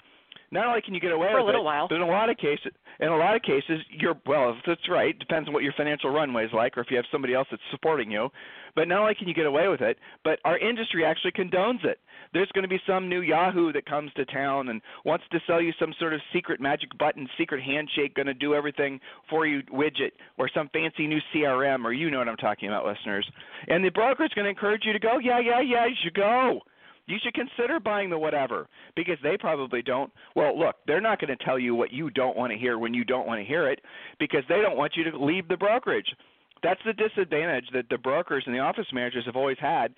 not 0.50 0.66
only 0.66 0.80
can 0.80 0.94
you 0.94 1.00
get 1.00 1.12
away 1.12 1.28
for 1.30 1.36
with 1.36 1.42
a 1.42 1.46
little 1.46 1.60
it, 1.60 1.64
while. 1.64 1.88
but 1.88 1.96
in 1.96 2.02
a 2.02 2.06
lot 2.06 2.30
of 2.30 2.36
cases, 2.36 2.72
in 3.00 3.08
a 3.08 3.16
lot 3.16 3.36
of 3.36 3.42
cases, 3.42 3.80
you're 3.90 4.16
well. 4.26 4.50
If 4.50 4.56
that's 4.66 4.88
right, 4.88 5.18
depends 5.18 5.48
on 5.48 5.54
what 5.54 5.62
your 5.62 5.74
financial 5.76 6.10
runway 6.10 6.46
is 6.46 6.52
like, 6.52 6.76
or 6.76 6.80
if 6.80 6.90
you 6.90 6.96
have 6.96 7.04
somebody 7.12 7.34
else 7.34 7.46
that's 7.50 7.62
supporting 7.70 8.10
you. 8.10 8.28
But 8.74 8.88
not 8.88 9.00
only 9.00 9.14
can 9.14 9.28
you 9.28 9.34
get 9.34 9.46
away 9.46 9.68
with 9.68 9.80
it, 9.80 9.98
but 10.24 10.38
our 10.44 10.58
industry 10.58 11.04
actually 11.04 11.32
condones 11.32 11.84
it. 11.84 11.98
There's 12.32 12.50
going 12.52 12.62
to 12.62 12.68
be 12.68 12.80
some 12.86 13.08
new 13.08 13.20
Yahoo 13.20 13.72
that 13.72 13.86
comes 13.86 14.12
to 14.14 14.24
town 14.24 14.68
and 14.68 14.80
wants 15.04 15.24
to 15.32 15.40
sell 15.46 15.60
you 15.60 15.72
some 15.78 15.94
sort 15.98 16.12
of 16.12 16.20
secret 16.32 16.60
magic 16.60 16.96
button, 16.98 17.28
secret 17.38 17.62
handshake, 17.62 18.14
going 18.14 18.26
to 18.26 18.34
do 18.34 18.54
everything 18.54 19.00
for 19.28 19.46
you 19.46 19.62
widget, 19.72 20.12
or 20.38 20.48
some 20.52 20.68
fancy 20.72 21.06
new 21.06 21.20
CRM, 21.34 21.84
or 21.84 21.92
you 21.92 22.10
know 22.10 22.18
what 22.18 22.28
I'm 22.28 22.36
talking 22.36 22.68
about, 22.68 22.86
listeners. 22.86 23.28
And 23.68 23.84
the 23.84 23.90
broker 23.90 24.24
is 24.24 24.30
going 24.34 24.44
to 24.44 24.50
encourage 24.50 24.82
you 24.84 24.92
to 24.92 24.98
go, 24.98 25.18
yeah, 25.18 25.40
yeah, 25.40 25.60
yeah, 25.60 25.86
you 25.86 25.94
should 26.02 26.14
go 26.14 26.60
you 27.08 27.16
should 27.22 27.34
consider 27.34 27.80
buying 27.80 28.10
the 28.10 28.18
whatever 28.18 28.68
because 28.94 29.16
they 29.22 29.36
probably 29.36 29.82
don't. 29.82 30.12
Well, 30.36 30.56
look, 30.58 30.76
they're 30.86 31.00
not 31.00 31.20
going 31.20 31.36
to 31.36 31.44
tell 31.44 31.58
you 31.58 31.74
what 31.74 31.92
you 31.92 32.10
don't 32.10 32.36
want 32.36 32.52
to 32.52 32.58
hear 32.58 32.78
when 32.78 32.94
you 32.94 33.04
don't 33.04 33.26
want 33.26 33.40
to 33.40 33.46
hear 33.46 33.68
it 33.68 33.80
because 34.20 34.44
they 34.48 34.60
don't 34.60 34.76
want 34.76 34.92
you 34.94 35.10
to 35.10 35.24
leave 35.24 35.48
the 35.48 35.56
brokerage. 35.56 36.14
That's 36.62 36.80
the 36.84 36.92
disadvantage 36.92 37.66
that 37.72 37.88
the 37.88 37.98
brokers 37.98 38.44
and 38.46 38.54
the 38.54 38.60
office 38.60 38.86
managers 38.92 39.24
have 39.24 39.36
always 39.36 39.58
had. 39.58 39.94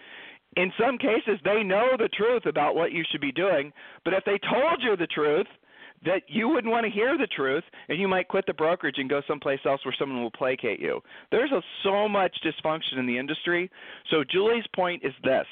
In 0.57 0.73
some 0.79 0.99
cases, 0.99 1.41
they 1.45 1.63
know 1.63 1.91
the 1.99 2.09
truth 2.09 2.47
about 2.47 2.75
what 2.75 2.93
you 2.93 3.05
should 3.11 3.21
be 3.21 3.33
doing, 3.33 3.73
but 4.05 4.15
if 4.15 4.25
they 4.25 4.39
told 4.39 4.81
you 4.81 4.97
the 4.97 5.07
truth, 5.07 5.47
that 6.05 6.23
you 6.29 6.49
wouldn't 6.49 6.73
want 6.73 6.85
to 6.85 6.91
hear 6.91 7.17
the 7.19 7.27
truth 7.27 7.65
and 7.89 7.99
you 7.99 8.09
might 8.09 8.29
quit 8.29 8.47
the 8.47 8.55
brokerage 8.55 8.97
and 8.99 9.11
go 9.11 9.23
someplace 9.29 9.61
else 9.65 9.85
where 9.85 9.95
someone 9.99 10.23
will 10.23 10.31
placate 10.31 10.81
you. 10.81 11.01
There's 11.31 11.53
a, 11.53 11.63
so 11.83 12.09
much 12.09 12.37
dysfunction 12.45 12.99
in 12.99 13.07
the 13.07 13.19
industry. 13.19 13.71
So 14.11 14.25
Julie's 14.25 14.65
point 14.75 15.03
is 15.05 15.13
this. 15.23 15.47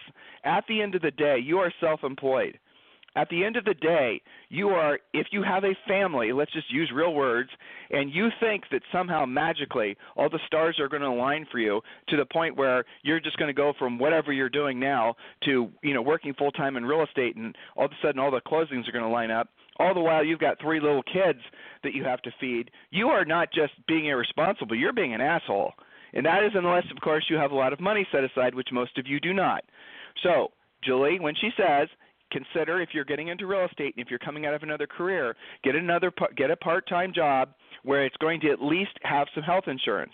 At 0.45 0.65
the 0.69 0.81
end 0.81 0.95
of 0.95 1.03
the 1.03 1.11
day, 1.11 1.39
you 1.43 1.59
are 1.59 1.73
self-employed. 1.81 2.59
At 3.17 3.29
the 3.31 3.45
end 3.45 3.57
of 3.57 3.65
the 3.65 3.75
day, 3.75 4.21
you 4.49 4.69
are 4.69 5.01
if 5.13 5.29
you 5.33 5.43
have 5.43 5.65
a 5.65 5.75
family, 5.89 6.33
let's 6.33 6.53
just 6.53 6.73
use 6.73 6.93
real 6.95 7.15
words, 7.15 7.51
and 7.91 8.13
you 8.13 8.29
think 8.39 8.65
that 8.71 8.83
somehow 8.93 9.25
magically 9.25 9.97
all 10.15 10.29
the 10.29 10.39
stars 10.47 10.79
are 10.79 10.89
going 10.89 11.03
to 11.03 11.09
align 11.09 11.45
for 11.51 11.59
you 11.59 11.81
to 12.09 12.17
the 12.17 12.27
point 12.27 12.57
where 12.57 12.85
you're 13.03 13.19
just 13.19 13.37
going 13.37 13.49
to 13.49 13.55
go 13.55 13.73
from 13.77 13.99
whatever 13.99 14.33
you're 14.33 14.49
doing 14.49 14.79
now 14.79 15.17
to, 15.45 15.69
you 15.83 15.95
know, 15.95 16.03
working 16.03 16.33
full 16.35 16.53
time 16.53 16.77
in 16.77 16.85
real 16.85 17.03
estate 17.03 17.35
and 17.35 17.57
all 17.77 17.87
of 17.87 17.91
a 17.91 18.07
sudden 18.07 18.21
all 18.21 18.31
the 18.31 18.41
closings 18.43 18.87
are 18.89 18.93
going 18.93 19.05
to 19.05 19.11
line 19.11 19.33
up 19.33 19.49
all 19.79 19.95
the 19.95 20.01
while 20.01 20.25
you've 20.25 20.41
got 20.41 20.61
three 20.61 20.81
little 20.81 21.03
kids 21.03 21.41
that 21.83 21.95
you 21.95 22.05
have 22.05 22.23
to 22.23 22.31
feed, 22.41 22.71
you 22.91 23.09
are 23.09 23.25
not 23.25 23.53
just 23.53 23.73
being 23.87 24.07
irresponsible, 24.07 24.77
you're 24.77 24.93
being 24.93 25.15
an 25.15 25.21
asshole. 25.21 25.73
And 26.13 26.25
that 26.27 26.43
is 26.43 26.53
unless, 26.55 26.85
of 26.91 27.01
course, 27.03 27.27
you 27.29 27.37
have 27.37 27.53
a 27.53 27.57
lot 27.57 27.73
of 27.73 27.81
money 27.81 28.07
set 28.11 28.25
aside, 28.25 28.55
which 28.55 28.69
most 28.73 28.97
of 28.99 29.07
you 29.07 29.21
do 29.21 29.33
not. 29.33 29.63
So, 30.23 30.49
Julie, 30.83 31.21
when 31.21 31.35
she 31.41 31.51
says, 31.57 31.89
consider 32.31 32.81
if 32.81 32.91
you're 32.93 33.05
getting 33.05 33.29
into 33.29 33.47
real 33.47 33.67
estate 33.67 33.95
and 33.97 34.05
if 34.05 34.11
you're 34.11 34.19
coming 34.19 34.47
out 34.47 34.55
of 34.55 34.63
another 34.63 34.87
career, 34.87 35.37
get 35.63 35.75
another 35.75 36.13
get 36.37 36.51
a 36.51 36.57
part-time 36.57 37.13
job 37.15 37.51
where 37.85 38.05
it's 38.05 38.17
going 38.17 38.41
to 38.41 38.51
at 38.51 38.63
least 38.63 38.91
have 39.03 39.27
some 39.35 39.43
health 39.43 39.65
insurance. 39.67 40.13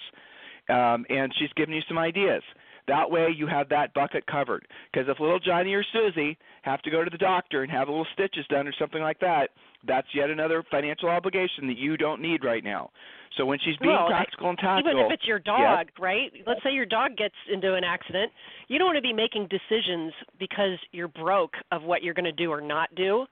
Um, 0.69 1.05
and 1.09 1.33
she's 1.39 1.51
giving 1.57 1.75
you 1.75 1.83
some 1.89 1.99
ideas. 1.99 2.43
That 2.87 3.11
way 3.11 3.29
you 3.35 3.47
have 3.47 3.69
that 3.71 3.95
bucket 3.95 4.27
covered. 4.27 4.67
Because 4.93 5.09
if 5.09 5.21
little 5.21 5.39
Johnny 5.39 5.73
or 5.73 5.85
Susie 5.93 6.37
have 6.63 6.83
to 6.83 6.91
go 6.91 7.03
to 7.05 7.11
the 7.11 7.19
doctor 7.19 7.63
and 7.63 7.73
have 7.73 7.89
a 7.89 7.91
little 7.91 8.07
stitches 8.13 8.47
done 8.49 8.69
or 8.69 8.75
something 8.79 9.01
like 9.01 9.21
that, 9.21 9.49
that's 9.87 10.09
yet 10.15 10.31
another 10.31 10.63
financial 10.71 11.09
obligation 11.09 11.67
that 11.67 11.77
you 11.77 11.97
don't 11.97 12.21
need 12.21 12.45
right 12.45 12.65
now. 12.65 12.91
So 13.37 13.45
when 13.45 13.59
she's 13.65 13.77
being 13.79 13.93
well, 13.93 14.07
practical 14.07 14.49
and 14.49 14.59
tactical, 14.59 14.93
even 14.93 15.07
if 15.07 15.13
it's 15.13 15.27
your 15.27 15.41
dog, 15.41 15.89
right? 15.99 16.31
Let's 16.47 16.63
say 16.63 16.73
your 16.73 16.87
dog 16.87 17.17
gets 17.17 17.35
into 17.53 17.75
an 17.75 17.85
accident, 17.85 18.31
you 18.69 18.79
don't 18.79 18.87
want 18.87 18.97
to 18.97 19.03
be 19.03 19.13
making 19.13 19.49
decisions 19.49 20.13
because 20.39 20.79
you're 20.93 21.09
broke 21.09 21.55
of 21.73 21.83
what 21.83 22.03
you're 22.03 22.15
going 22.15 22.25
to 22.25 22.33
do 22.33 22.51
or 22.51 22.61
not 22.61 22.95
do. 22.95 23.27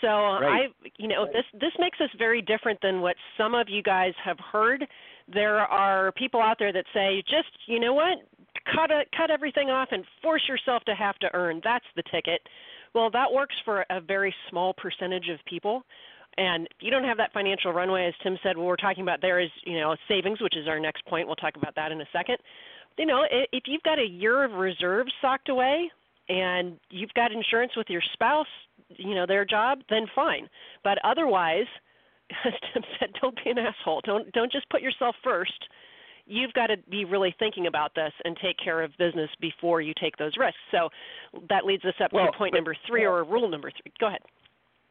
So 0.00 0.08
right. 0.08 0.68
I, 0.84 0.88
you 0.98 1.08
know, 1.08 1.26
this 1.26 1.44
this 1.54 1.72
makes 1.78 2.00
us 2.00 2.10
very 2.18 2.42
different 2.42 2.78
than 2.82 3.00
what 3.00 3.16
some 3.36 3.54
of 3.54 3.68
you 3.68 3.82
guys 3.82 4.12
have 4.24 4.38
heard. 4.52 4.86
There 5.32 5.58
are 5.58 6.12
people 6.12 6.40
out 6.40 6.56
there 6.58 6.72
that 6.72 6.84
say, 6.94 7.22
just 7.22 7.48
you 7.66 7.80
know 7.80 7.94
what, 7.94 8.18
cut 8.74 8.90
a, 8.90 9.02
cut 9.16 9.30
everything 9.30 9.70
off 9.70 9.88
and 9.92 10.04
force 10.22 10.42
yourself 10.48 10.84
to 10.84 10.94
have 10.94 11.18
to 11.18 11.28
earn. 11.34 11.60
That's 11.64 11.84
the 11.96 12.02
ticket. 12.10 12.40
Well, 12.94 13.10
that 13.10 13.30
works 13.32 13.54
for 13.64 13.84
a 13.90 14.00
very 14.00 14.34
small 14.50 14.74
percentage 14.74 15.28
of 15.28 15.38
people. 15.46 15.82
And 16.36 16.66
if 16.66 16.76
you 16.80 16.90
don't 16.90 17.04
have 17.04 17.16
that 17.16 17.32
financial 17.32 17.72
runway, 17.72 18.06
as 18.06 18.14
Tim 18.22 18.38
said. 18.42 18.56
What 18.56 18.66
we're 18.66 18.76
talking 18.76 19.02
about 19.02 19.20
there 19.20 19.40
is, 19.40 19.50
you 19.64 19.80
know, 19.80 19.96
savings, 20.08 20.40
which 20.40 20.56
is 20.56 20.68
our 20.68 20.78
next 20.78 21.04
point. 21.06 21.26
We'll 21.26 21.36
talk 21.36 21.56
about 21.56 21.74
that 21.74 21.90
in 21.90 22.00
a 22.00 22.06
second. 22.12 22.36
You 22.96 23.06
know, 23.06 23.24
if 23.30 23.64
you've 23.66 23.82
got 23.82 23.98
a 23.98 24.06
year 24.06 24.44
of 24.44 24.52
reserves 24.52 25.12
socked 25.20 25.48
away, 25.48 25.90
and 26.28 26.78
you've 26.90 27.12
got 27.14 27.32
insurance 27.32 27.72
with 27.76 27.88
your 27.88 28.02
spouse, 28.12 28.46
you 28.96 29.14
know, 29.14 29.26
their 29.26 29.44
job, 29.44 29.80
then 29.88 30.06
fine. 30.14 30.48
But 30.84 30.98
otherwise, 31.04 31.66
as 32.44 32.52
Tim 32.72 32.82
said, 32.98 33.10
don't 33.20 33.36
be 33.42 33.50
an 33.50 33.58
asshole. 33.58 34.02
Don't 34.04 34.30
don't 34.32 34.52
just 34.52 34.68
put 34.70 34.82
yourself 34.82 35.16
first 35.24 35.68
you've 36.28 36.52
got 36.52 36.68
to 36.68 36.76
be 36.90 37.04
really 37.04 37.34
thinking 37.38 37.66
about 37.66 37.94
this 37.94 38.12
and 38.24 38.36
take 38.42 38.56
care 38.62 38.82
of 38.82 38.90
business 38.98 39.30
before 39.40 39.80
you 39.80 39.92
take 40.00 40.16
those 40.16 40.32
risks. 40.38 40.58
So 40.70 40.88
that 41.48 41.64
leads 41.64 41.84
us 41.84 41.94
up 42.02 42.12
well, 42.12 42.26
to 42.26 42.32
point 42.36 42.52
but, 42.52 42.58
number 42.58 42.76
three 42.86 43.04
or 43.04 43.24
rule 43.24 43.48
number 43.48 43.70
three. 43.70 43.92
Go 43.98 44.08
ahead. 44.08 44.20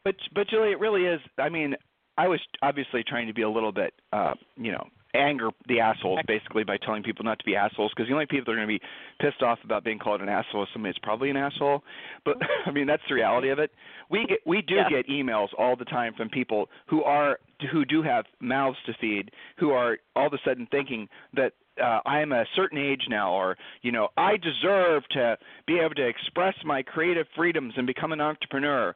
But 0.04 0.16
but 0.34 0.50
Julie, 0.50 0.72
it 0.72 0.80
really 0.80 1.04
is. 1.04 1.20
I 1.38 1.50
mean, 1.50 1.76
I 2.18 2.28
was 2.28 2.40
obviously 2.62 3.04
trying 3.08 3.28
to 3.28 3.34
be 3.34 3.44
a 3.44 3.50
little 3.50 3.72
bit, 3.72 3.94
uh, 4.12 4.34
you 4.56 4.72
know, 4.72 4.88
anger 5.14 5.50
the 5.68 5.80
assholes 5.80 6.20
basically 6.28 6.64
by 6.64 6.78
telling 6.78 7.04
people 7.04 7.24
not 7.24 7.40
to 7.40 7.46
be 7.46 7.56
assholes 7.56 7.92
because 7.96 8.08
the 8.08 8.14
only 8.14 8.26
people 8.26 8.46
that 8.46 8.52
are 8.52 8.66
going 8.66 8.68
to 8.68 8.80
be 8.80 8.82
pissed 9.20 9.42
off 9.42 9.60
about 9.64 9.84
being 9.84 10.00
called 10.00 10.22
an 10.22 10.30
asshole 10.30 10.64
is 10.64 10.70
somebody 10.74 10.92
that's 10.92 11.04
probably 11.04 11.30
an 11.30 11.38
asshole. 11.38 11.84
But 12.26 12.38
I 12.66 12.72
mean 12.72 12.88
that's 12.88 13.04
the 13.08 13.16
reality 13.16 13.50
of 13.50 13.60
it. 13.60 13.72
We 14.10 14.26
get 14.28 14.40
we 14.46 14.62
do 14.62 14.76
yeah. 14.76 14.90
get 14.90 15.08
emails 15.08 15.48
all 15.58 15.76
the 15.76 15.86
time 15.86 16.14
from 16.16 16.30
people 16.30 16.70
who 16.88 17.04
are 17.04 17.40
who 17.72 17.86
do 17.86 18.02
have 18.02 18.26
mouths 18.40 18.78
to 18.86 18.94
feed 19.00 19.32
who 19.58 19.72
are 19.72 19.98
all 20.16 20.28
of 20.28 20.34
a 20.34 20.40
sudden 20.46 20.68
thinking 20.70 21.08
that 21.34 21.54
uh, 21.82 22.00
I 22.06 22.22
am 22.22 22.32
a 22.32 22.46
certain 22.56 22.78
age 22.78 23.04
now, 23.10 23.32
or 23.32 23.58
you 23.82 23.92
know, 23.92 24.10
I 24.18 24.38
deserve 24.38 25.04
to 25.12 25.38
be 25.66 25.80
able 25.80 25.96
to 25.96 26.08
express 26.08 26.56
my 26.66 26.82
creative 26.82 27.28
freedoms 27.36 27.74
and 27.78 27.86
become 27.86 28.12
an 28.12 28.22
entrepreneur. 28.22 28.96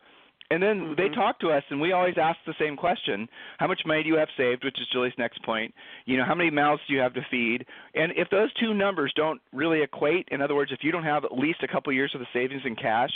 And 0.49 0.61
then 0.61 0.79
mm-hmm. 0.81 0.93
they 0.97 1.07
talk 1.15 1.39
to 1.39 1.49
us, 1.49 1.63
and 1.69 1.79
we 1.79 1.93
always 1.93 2.15
ask 2.21 2.37
the 2.45 2.53
same 2.59 2.75
question: 2.75 3.27
How 3.57 3.67
much 3.67 3.81
money 3.85 4.03
do 4.03 4.09
you 4.09 4.17
have 4.17 4.27
saved? 4.35 4.65
Which 4.65 4.79
is 4.81 4.87
Julie's 4.91 5.13
next 5.17 5.43
point. 5.43 5.73
You 6.05 6.17
know, 6.17 6.25
how 6.25 6.35
many 6.35 6.49
mouths 6.49 6.81
do 6.87 6.93
you 6.93 6.99
have 6.99 7.13
to 7.13 7.25
feed? 7.31 7.65
And 7.95 8.11
if 8.17 8.29
those 8.29 8.51
two 8.55 8.73
numbers 8.73 9.13
don't 9.15 9.39
really 9.53 9.81
equate, 9.81 10.27
in 10.31 10.41
other 10.41 10.55
words, 10.55 10.71
if 10.73 10.79
you 10.83 10.91
don't 10.91 11.05
have 11.05 11.23
at 11.23 11.37
least 11.37 11.63
a 11.63 11.67
couple 11.67 11.93
years 11.93 12.11
of 12.13 12.19
the 12.19 12.27
savings 12.33 12.63
in 12.65 12.75
cash, 12.75 13.11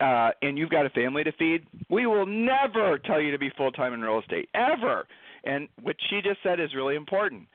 uh, 0.00 0.30
and 0.42 0.56
you've 0.56 0.70
got 0.70 0.86
a 0.86 0.90
family 0.90 1.24
to 1.24 1.32
feed, 1.32 1.66
we 1.88 2.06
will 2.06 2.26
never 2.26 2.98
tell 2.98 3.20
you 3.20 3.30
to 3.30 3.38
be 3.38 3.50
full 3.56 3.72
time 3.72 3.92
in 3.92 4.00
real 4.00 4.20
estate 4.20 4.48
ever. 4.54 5.06
And 5.44 5.68
what 5.82 5.96
she 6.08 6.20
just 6.22 6.38
said 6.42 6.60
is 6.60 6.74
really 6.74 6.96
important 6.96 7.46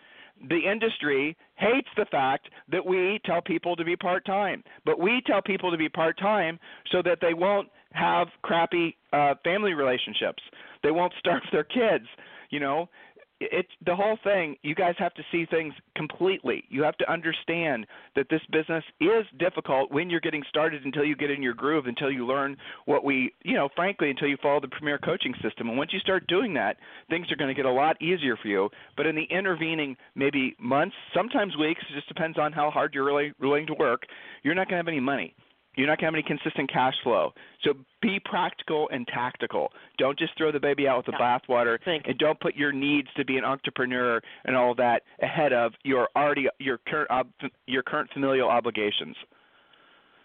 the 0.50 0.60
industry 0.60 1.36
hates 1.56 1.88
the 1.96 2.06
fact 2.12 2.50
that 2.70 2.86
we 2.86 3.20
tell 3.26 3.42
people 3.42 3.76
to 3.76 3.86
be 3.86 3.96
part 3.96 4.26
time. 4.26 4.64
But 4.86 5.00
we 5.00 5.22
tell 5.26 5.42
people 5.42 5.72
to 5.72 5.78
be 5.78 5.90
part 5.90 6.20
time 6.20 6.60
so 6.92 7.02
that 7.04 7.20
they 7.22 7.34
won't 7.34 7.70
have 7.94 8.28
crappy 8.42 8.98
uh, 9.14 9.36
family 9.44 9.74
relationships. 9.74 10.44
They 10.84 10.92
won't 10.92 11.14
starve 11.20 11.42
their 11.52 11.64
kids. 11.64 12.06
You 12.50 12.60
know, 12.60 12.90
it's 13.40 13.70
the 13.86 13.96
whole 13.96 14.18
thing. 14.24 14.56
You 14.62 14.76
guys 14.76 14.96
have 14.98 15.14
to 15.16 15.24
see 15.32 15.46
things 15.46 15.74
completely. 15.96 16.64
You 16.70 16.84
have 16.84 16.98
to 16.98 17.12
understand 17.12 17.86
that 18.16 18.28
this 18.30 18.42
business 18.52 18.84
is 19.02 19.26
difficult 19.40 19.92
when 19.92 20.10
you're 20.10 20.22
getting 20.22 20.44
started 20.48 20.86
until 20.86 21.04
you 21.04 21.16
get 21.16 21.32
in 21.32 21.44
your 21.44 21.54
groove, 21.54 21.86
until 21.86 22.12
you 22.12 22.26
learn 22.26 22.56
what 22.86 23.04
we, 23.04 23.34
you 23.44 23.54
know, 23.54 23.70
frankly, 23.76 24.10
until 24.10 24.30
you 24.30 24.38
follow 24.42 24.62
the 24.62 24.70
premier 24.70 24.98
coaching 24.98 25.34
system. 25.42 25.68
And 25.70 25.78
once 25.78 25.92
you 25.92 26.00
start 26.00 26.28
doing 26.28 26.54
that, 26.54 26.78
things 27.10 27.30
are 27.32 27.36
going 27.36 27.54
to 27.54 27.56
get 27.56 27.66
a 27.66 27.72
lot 27.72 28.02
easier 28.02 28.38
for 28.42 28.48
you. 28.48 28.70
But 28.96 29.06
in 29.06 29.16
the 29.16 29.28
intervening 29.30 29.98
maybe 30.16 30.56
months, 30.60 30.96
sometimes 31.14 31.58
weeks, 31.58 31.82
it 31.90 31.96
just 31.96 32.08
depends 32.08 32.38
on 32.38 32.54
how 32.54 32.72
hard 32.72 32.94
you're 32.94 33.06
really 33.06 33.34
willing 33.40 33.68
to 33.68 33.74
work, 33.74 34.04
you're 34.44 34.56
not 34.56 34.68
going 34.68 34.76
to 34.76 34.78
have 34.78 34.88
any 34.88 35.00
money. 35.00 35.36
You're 35.76 35.88
not 35.88 36.00
going 36.00 36.14
to 36.14 36.18
have 36.20 36.26
any 36.28 36.40
consistent 36.40 36.72
cash 36.72 36.94
flow. 37.04 37.34
So 37.64 37.74
be 38.02 38.20
practical 38.24 38.90
and 38.92 39.08
tactical. 39.08 39.72
Don't 39.98 40.18
just 40.18 40.38
throw 40.38 40.52
the 40.52 40.60
baby 40.60 40.88
out 40.88 40.98
with 40.98 41.06
the 41.08 41.14
yeah. 41.20 41.40
bathwater, 41.40 41.78
and 41.86 42.18
don't 42.18 42.40
put 42.40 42.56
your 42.56 42.72
needs 42.72 43.08
to 43.18 43.26
be 43.26 43.38
an 43.38 43.44
entrepreneur 43.44 44.22
and 44.46 44.56
all 44.56 44.76
that 44.76 45.04
ahead 45.22 45.54
of 45.54 45.74
your 45.84 46.10
already 46.16 46.48
your 46.60 46.80
current 46.88 47.10
ob, 47.12 47.28
your 47.68 47.84
current 47.84 48.10
familial 48.14 48.50
obligations. 48.50 49.16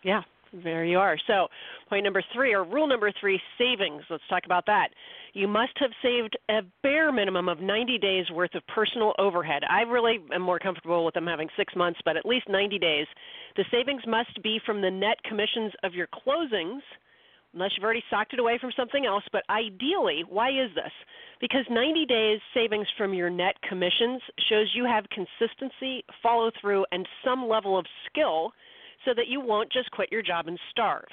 Yeah, 0.02 0.22
There 0.52 0.84
you 0.84 0.98
are. 0.98 1.16
So, 1.28 1.46
point 1.88 2.02
number 2.02 2.22
three, 2.34 2.52
or 2.52 2.64
rule 2.64 2.88
number 2.88 3.12
three, 3.20 3.40
savings. 3.56 4.02
Let's 4.10 4.22
talk 4.28 4.42
about 4.46 4.66
that. 4.66 4.88
You 5.32 5.46
must 5.46 5.72
have 5.76 5.90
saved 6.02 6.36
a 6.48 6.62
bare 6.82 7.12
minimum 7.12 7.48
of 7.48 7.60
90 7.60 7.98
days 7.98 8.28
worth 8.32 8.54
of 8.56 8.66
personal 8.66 9.14
overhead. 9.18 9.62
I 9.70 9.82
really 9.82 10.18
am 10.34 10.42
more 10.42 10.58
comfortable 10.58 11.04
with 11.04 11.14
them 11.14 11.28
having 11.28 11.48
six 11.56 11.74
months, 11.76 12.00
but 12.04 12.16
at 12.16 12.26
least 12.26 12.48
90 12.48 12.80
days. 12.80 13.06
The 13.56 13.64
savings 13.70 14.02
must 14.08 14.42
be 14.42 14.58
from 14.66 14.80
the 14.80 14.90
net 14.90 15.22
commissions 15.22 15.72
of 15.84 15.94
your 15.94 16.08
closings, 16.08 16.80
unless 17.54 17.70
you've 17.76 17.84
already 17.84 18.02
socked 18.10 18.32
it 18.32 18.40
away 18.40 18.58
from 18.60 18.72
something 18.76 19.06
else. 19.06 19.24
But 19.32 19.44
ideally, 19.50 20.24
why 20.28 20.48
is 20.50 20.74
this? 20.74 20.92
Because 21.40 21.64
90 21.70 22.06
days 22.06 22.40
savings 22.54 22.88
from 22.98 23.14
your 23.14 23.30
net 23.30 23.54
commissions 23.68 24.20
shows 24.48 24.66
you 24.74 24.84
have 24.84 25.04
consistency, 25.10 26.04
follow 26.20 26.50
through, 26.60 26.86
and 26.90 27.06
some 27.24 27.48
level 27.48 27.78
of 27.78 27.86
skill 28.08 28.50
so 29.04 29.12
that 29.14 29.28
you 29.28 29.40
won't 29.40 29.72
just 29.72 29.90
quit 29.90 30.10
your 30.12 30.22
job 30.22 30.48
and 30.48 30.58
starve. 30.70 31.08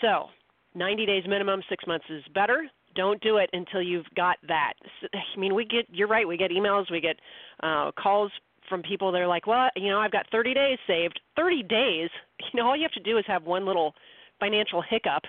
So, 0.00 0.26
90 0.74 1.06
days 1.06 1.24
minimum, 1.28 1.62
six 1.68 1.86
months 1.86 2.06
is 2.08 2.22
better. 2.34 2.66
Don't 2.94 3.20
do 3.22 3.36
it 3.36 3.50
until 3.52 3.82
you've 3.82 4.06
got 4.16 4.36
that. 4.48 4.74
I 5.14 5.38
mean, 5.38 5.54
we 5.54 5.64
get, 5.64 5.86
you're 5.90 6.08
right, 6.08 6.26
we 6.26 6.36
get 6.36 6.50
emails, 6.50 6.90
we 6.90 7.00
get 7.00 7.16
uh, 7.62 7.90
calls 7.92 8.30
from 8.68 8.82
people. 8.82 9.12
They're 9.12 9.28
like, 9.28 9.46
well, 9.46 9.68
you 9.76 9.90
know, 9.90 9.98
I've 9.98 10.12
got 10.12 10.26
30 10.30 10.54
days 10.54 10.78
saved. 10.86 11.20
30 11.36 11.62
days? 11.64 12.10
You 12.52 12.60
know, 12.60 12.66
all 12.66 12.76
you 12.76 12.82
have 12.82 12.92
to 12.92 13.00
do 13.00 13.16
is 13.16 13.24
have 13.28 13.44
one 13.44 13.64
little 13.64 13.94
financial 14.40 14.82
hiccup 14.82 15.22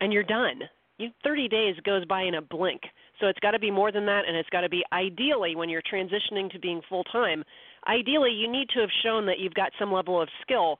and 0.00 0.12
you're 0.12 0.22
done. 0.22 0.60
You, 0.98 1.10
30 1.24 1.48
days 1.48 1.74
goes 1.84 2.04
by 2.04 2.22
in 2.22 2.34
a 2.34 2.42
blink. 2.42 2.82
So 3.20 3.26
it's 3.26 3.38
got 3.40 3.52
to 3.52 3.58
be 3.58 3.70
more 3.70 3.90
than 3.90 4.06
that, 4.06 4.24
and 4.26 4.36
it's 4.36 4.48
got 4.50 4.60
to 4.60 4.68
be 4.68 4.84
ideally 4.92 5.56
when 5.56 5.68
you're 5.68 5.82
transitioning 5.82 6.50
to 6.52 6.58
being 6.58 6.80
full 6.88 7.04
time 7.04 7.42
ideally 7.86 8.30
you 8.30 8.50
need 8.50 8.68
to 8.70 8.80
have 8.80 8.90
shown 9.02 9.26
that 9.26 9.38
you've 9.38 9.54
got 9.54 9.72
some 9.78 9.92
level 9.92 10.20
of 10.20 10.28
skill, 10.42 10.78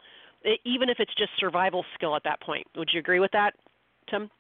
even 0.65 0.89
if 0.89 0.99
it's 1.01 1.15
just 1.17 1.31
survival 1.39 1.85
skill 1.95 2.15
at 2.17 2.23
that 2.25 2.41
point. 2.41 2.67
Would 2.77 2.91
you 2.93 3.01
agree 3.01 3.21
with 3.21 3.33
that, 3.33 3.53
Tim? 4.11 4.31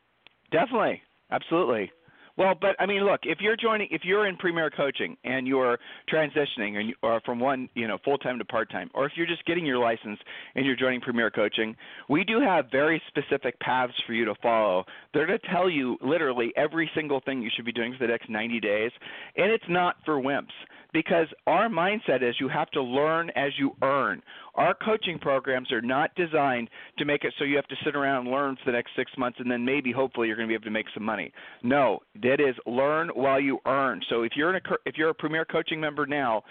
Definitely, 0.53 1.03
absolutely. 1.31 1.91
Well, 2.37 2.55
but 2.61 2.77
I 2.79 2.87
mean, 2.87 3.03
look, 3.05 3.21
if 3.25 3.39
you're 3.41 3.57
joining, 3.57 3.89
if 3.91 4.03
you're 4.05 4.27
in 4.27 4.37
premier 4.37 4.71
coaching 4.71 5.17
and 5.25 5.47
you're 5.47 5.79
transitioning 6.13 6.77
and 6.77 6.89
you, 6.91 6.95
or 7.03 7.21
from 7.25 7.41
one, 7.41 7.69
you 7.75 7.89
know, 7.89 7.97
full 8.05 8.19
time 8.19 8.39
to 8.39 8.45
part 8.45 8.71
time, 8.71 8.91
or 8.95 9.07
if 9.07 9.13
you're 9.17 9.27
just 9.27 9.45
getting 9.47 9.65
your 9.65 9.79
license 9.79 10.19
and 10.55 10.67
you're 10.67 10.77
joining 10.77 11.01
premier 11.01 11.31
coaching, 11.31 11.75
we 12.11 12.25
do 12.25 12.41
have 12.41 12.67
very 12.71 13.01
specific 13.09 13.59
paths 13.61 13.95
for 14.07 14.13
you 14.13 14.27
to 14.27 14.35
follow. 14.43 14.85
They're 15.15 15.27
going 15.27 15.39
to 15.39 15.49
tell 15.49 15.71
you 15.71 15.97
literally 16.03 16.53
every 16.57 16.91
single 16.95 17.21
thing 17.21 17.41
you 17.41 17.51
should 17.55 17.65
be 17.65 17.73
doing 17.73 17.95
for 17.99 18.07
the 18.07 18.13
next 18.13 18.29
90 18.29 18.61
days, 18.61 18.91
and 19.37 19.51
it's 19.51 19.65
not 19.69 19.97
for 20.05 20.21
wimps 20.21 20.53
because 20.93 21.27
our 21.47 21.69
mindset 21.69 22.23
is 22.23 22.35
you 22.41 22.49
have 22.49 22.71
to 22.71 22.83
learn 22.83 23.31
as 23.37 23.53
you 23.59 23.73
earn. 23.83 24.23
Our 24.57 24.75
coaching 24.75 25.19
programs 25.19 25.71
are 25.71 25.83
not 25.83 26.15
designed 26.15 26.71
to 26.99 27.05
make 27.05 27.25
it 27.25 27.35
so 27.39 27.45
you 27.45 27.57
have 27.57 27.69
to 27.69 27.77
sit 27.85 27.95
around 27.95 28.27
and 28.27 28.35
learn 28.35 28.57
for 28.57 28.71
the 28.71 28.77
next 28.77 28.91
six 28.97 29.13
months 29.19 29.39
and 29.41 29.51
then 29.51 29.65
maybe 29.65 29.93
hopefully 29.93 30.29
you're 30.29 30.37
going 30.37 30.49
to 30.49 30.51
be 30.51 30.55
able 30.55 30.65
to 30.65 30.71
make 30.71 30.87
some 30.95 31.05
money. 31.05 31.33
No, 31.63 32.01
that 32.23 32.41
is 32.41 32.57
learn 32.67 33.09
while 33.15 33.41
you 33.41 33.59
earn. 33.67 34.01
So 34.09 34.23
if 34.23 34.33
you're 34.35 34.51
in 34.51 34.57
a 34.57 34.75
if 34.85 34.97
you're 34.97 35.11
a 35.11 35.15
premier 35.15 35.45
coaching 35.45 35.81
member 35.81 36.07
now, 36.07 36.43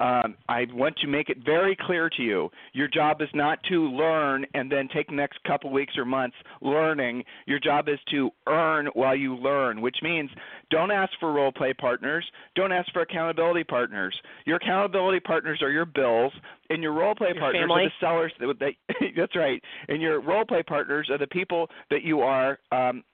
um, 0.00 0.36
I 0.48 0.64
want 0.72 0.96
to 0.98 1.06
make 1.06 1.28
it 1.28 1.38
very 1.44 1.76
clear 1.78 2.08
to 2.10 2.22
you 2.22 2.50
your 2.72 2.88
job 2.88 3.20
is 3.20 3.28
not 3.34 3.58
to 3.68 3.84
learn 3.88 4.46
and 4.54 4.70
then 4.70 4.88
take 4.92 5.08
the 5.08 5.14
next 5.14 5.42
couple 5.44 5.70
weeks 5.70 5.96
or 5.96 6.04
months 6.04 6.36
learning. 6.62 7.22
Your 7.46 7.60
job 7.60 7.88
is 7.88 7.98
to 8.10 8.30
earn 8.48 8.88
while 8.94 9.14
you 9.14 9.36
learn, 9.36 9.80
which 9.80 9.96
means 10.02 10.30
don't 10.70 10.90
ask 10.90 11.12
for 11.20 11.32
role 11.32 11.52
play 11.52 11.74
partners, 11.74 12.24
don't 12.56 12.72
ask 12.72 12.90
for 12.92 13.02
accountability 13.02 13.64
partners. 13.64 14.18
Your 14.46 14.56
accountability 14.56 15.20
partners 15.20 15.60
are 15.62 15.70
your 15.70 15.86
bills, 15.86 16.32
and 16.70 16.82
your 16.82 16.92
role 16.92 17.14
play 17.14 17.28
your 17.34 17.40
partners 17.40 17.62
family. 17.62 17.84
are 17.84 17.88
the 17.88 17.92
sellers. 18.00 18.32
That, 18.40 18.58
that, 18.60 19.06
that's 19.16 19.36
right. 19.36 19.62
And 19.88 20.00
your 20.00 20.20
role 20.20 20.44
play 20.44 20.62
partners 20.62 21.08
are 21.10 21.18
the 21.18 21.26
people 21.26 21.68
that 21.90 22.02
you 22.02 22.20
are 22.20 22.58
um, 22.72 23.04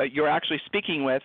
uh, 0.00 0.04
you're 0.04 0.28
actually 0.28 0.60
speaking 0.66 1.04
with 1.04 1.22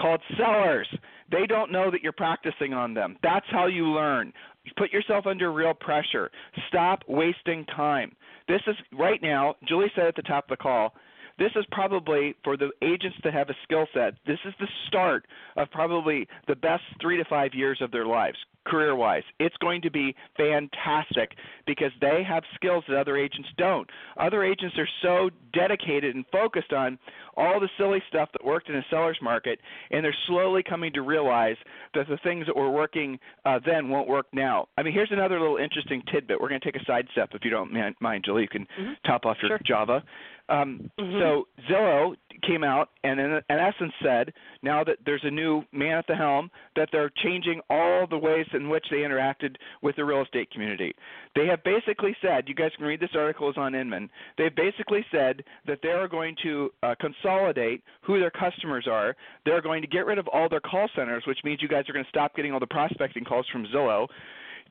called 0.00 0.20
sellers. 0.36 0.88
They 1.30 1.46
don't 1.46 1.72
know 1.72 1.90
that 1.90 2.02
you're 2.02 2.12
practicing 2.12 2.72
on 2.72 2.94
them. 2.94 3.16
That's 3.22 3.46
how 3.50 3.66
you 3.66 3.86
learn. 3.86 4.32
Put 4.76 4.92
yourself 4.92 5.26
under 5.26 5.52
real 5.52 5.74
pressure. 5.74 6.30
Stop 6.68 7.02
wasting 7.08 7.64
time. 7.66 8.14
This 8.48 8.60
is 8.66 8.76
right 8.92 9.20
now, 9.22 9.56
Julie 9.66 9.90
said 9.94 10.06
at 10.06 10.16
the 10.16 10.22
top 10.22 10.44
of 10.44 10.50
the 10.50 10.62
call, 10.62 10.94
this 11.38 11.50
is 11.56 11.64
probably 11.70 12.34
for 12.44 12.56
the 12.56 12.70
agents 12.82 13.16
that 13.24 13.32
have 13.32 13.48
a 13.50 13.54
skill 13.64 13.86
set, 13.94 14.14
this 14.26 14.38
is 14.44 14.54
the 14.60 14.68
start 14.88 15.26
of 15.56 15.70
probably 15.70 16.26
the 16.48 16.56
best 16.56 16.82
three 17.00 17.16
to 17.16 17.24
five 17.24 17.54
years 17.54 17.78
of 17.80 17.90
their 17.90 18.06
lives 18.06 18.38
career 18.64 18.94
wise. 18.94 19.22
It's 19.38 19.56
going 19.56 19.82
to 19.82 19.90
be 19.90 20.14
fantastic 20.36 21.32
because 21.66 21.90
they 22.00 22.22
have 22.26 22.42
skills 22.54 22.84
that 22.88 22.98
other 22.98 23.16
agents 23.16 23.48
don't. 23.56 23.88
Other 24.18 24.44
agents 24.44 24.76
are 24.78 24.88
so 25.02 25.30
dedicated 25.52 26.14
and 26.14 26.24
focused 26.30 26.72
on 26.72 26.98
all 27.36 27.60
the 27.60 27.68
silly 27.78 28.02
stuff 28.08 28.28
that 28.32 28.44
worked 28.44 28.68
in 28.68 28.76
a 28.76 28.84
seller's 28.90 29.18
market, 29.22 29.58
and 29.90 30.04
they're 30.04 30.16
slowly 30.26 30.62
coming 30.62 30.92
to 30.92 31.02
realize 31.02 31.56
that 31.94 32.08
the 32.08 32.18
things 32.22 32.46
that 32.46 32.56
were 32.56 32.70
working 32.70 33.18
uh, 33.44 33.58
then 33.64 33.88
won't 33.88 34.08
work 34.08 34.26
now. 34.32 34.68
I 34.76 34.82
mean, 34.82 34.92
here's 34.92 35.10
another 35.10 35.40
little 35.40 35.56
interesting 35.56 36.02
tidbit. 36.12 36.40
We're 36.40 36.48
going 36.48 36.60
to 36.60 36.72
take 36.72 36.80
a 36.80 36.84
side 36.84 37.06
step 37.12 37.30
if 37.34 37.44
you 37.44 37.50
don't 37.50 37.72
mind, 38.00 38.24
Julie. 38.24 38.42
You 38.42 38.48
can 38.48 38.66
mm-hmm. 38.78 38.92
top 39.06 39.24
off 39.24 39.38
your 39.42 39.50
sure. 39.50 39.60
Java. 39.66 40.02
Um, 40.48 40.90
mm-hmm. 40.98 41.18
So 41.18 41.48
Zillow 41.70 42.14
came 42.42 42.64
out 42.64 42.90
and 43.04 43.20
in, 43.20 43.32
in 43.32 43.58
essence 43.58 43.92
said, 44.02 44.32
now 44.62 44.82
that 44.84 44.98
there's 45.04 45.22
a 45.24 45.30
new 45.30 45.62
man 45.72 45.98
at 45.98 46.06
the 46.06 46.16
helm, 46.16 46.50
that 46.76 46.88
they're 46.92 47.12
changing 47.22 47.60
all 47.70 48.06
the 48.06 48.18
ways 48.18 48.46
in 48.52 48.68
which 48.68 48.84
they 48.90 48.98
interacted 48.98 49.56
with 49.82 49.96
the 49.96 50.04
real 50.04 50.22
estate 50.22 50.50
community. 50.50 50.94
They 51.36 51.46
have 51.46 51.62
basically 51.64 52.16
said, 52.20 52.48
you 52.48 52.54
guys 52.54 52.70
can 52.76 52.86
read 52.86 53.00
this 53.00 53.10
article 53.14 53.48
is 53.50 53.56
on 53.56 53.74
Inman. 53.74 54.10
They've 54.38 54.54
basically 54.54 55.04
said 55.12 55.42
that 55.66 55.78
they 55.82 55.90
are 55.90 56.08
going 56.08 56.36
to 56.42 56.70
uh, 56.82 56.94
consolidate 57.00 57.82
who 58.02 58.18
their 58.18 58.30
customers 58.30 58.86
are. 58.90 59.14
They're 59.44 59.62
going 59.62 59.82
to 59.82 59.88
get 59.88 60.06
rid 60.06 60.18
of 60.18 60.28
all 60.28 60.48
their 60.48 60.60
call 60.60 60.88
centers, 60.96 61.24
which 61.26 61.38
means 61.44 61.62
you 61.62 61.68
guys 61.68 61.88
are 61.88 61.92
going 61.92 62.04
to 62.04 62.10
stop 62.10 62.34
getting 62.34 62.52
all 62.52 62.60
the 62.60 62.66
prospecting 62.66 63.24
calls 63.24 63.46
from 63.52 63.66
Zillow 63.66 64.08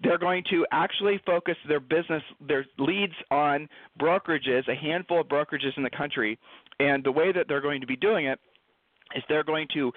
they're 0.03 0.17
going 0.17 0.43
to 0.49 0.65
actually 0.71 1.19
focus 1.25 1.55
their 1.67 1.79
business, 1.79 2.23
their 2.47 2.65
leads 2.77 3.13
on 3.29 3.67
brokerages, 3.99 4.67
a 4.67 4.75
handful 4.75 5.21
of 5.21 5.27
brokerages 5.27 5.75
in 5.77 5.83
the 5.83 5.89
country, 5.89 6.37
and 6.79 7.03
the 7.03 7.11
way 7.11 7.31
that 7.31 7.47
they're 7.47 7.61
going 7.61 7.81
to 7.81 7.87
be 7.87 7.95
doing 7.95 8.25
it 8.25 8.39
is 9.15 9.23
they're 9.29 9.43
going 9.43 9.67
to 9.73 9.91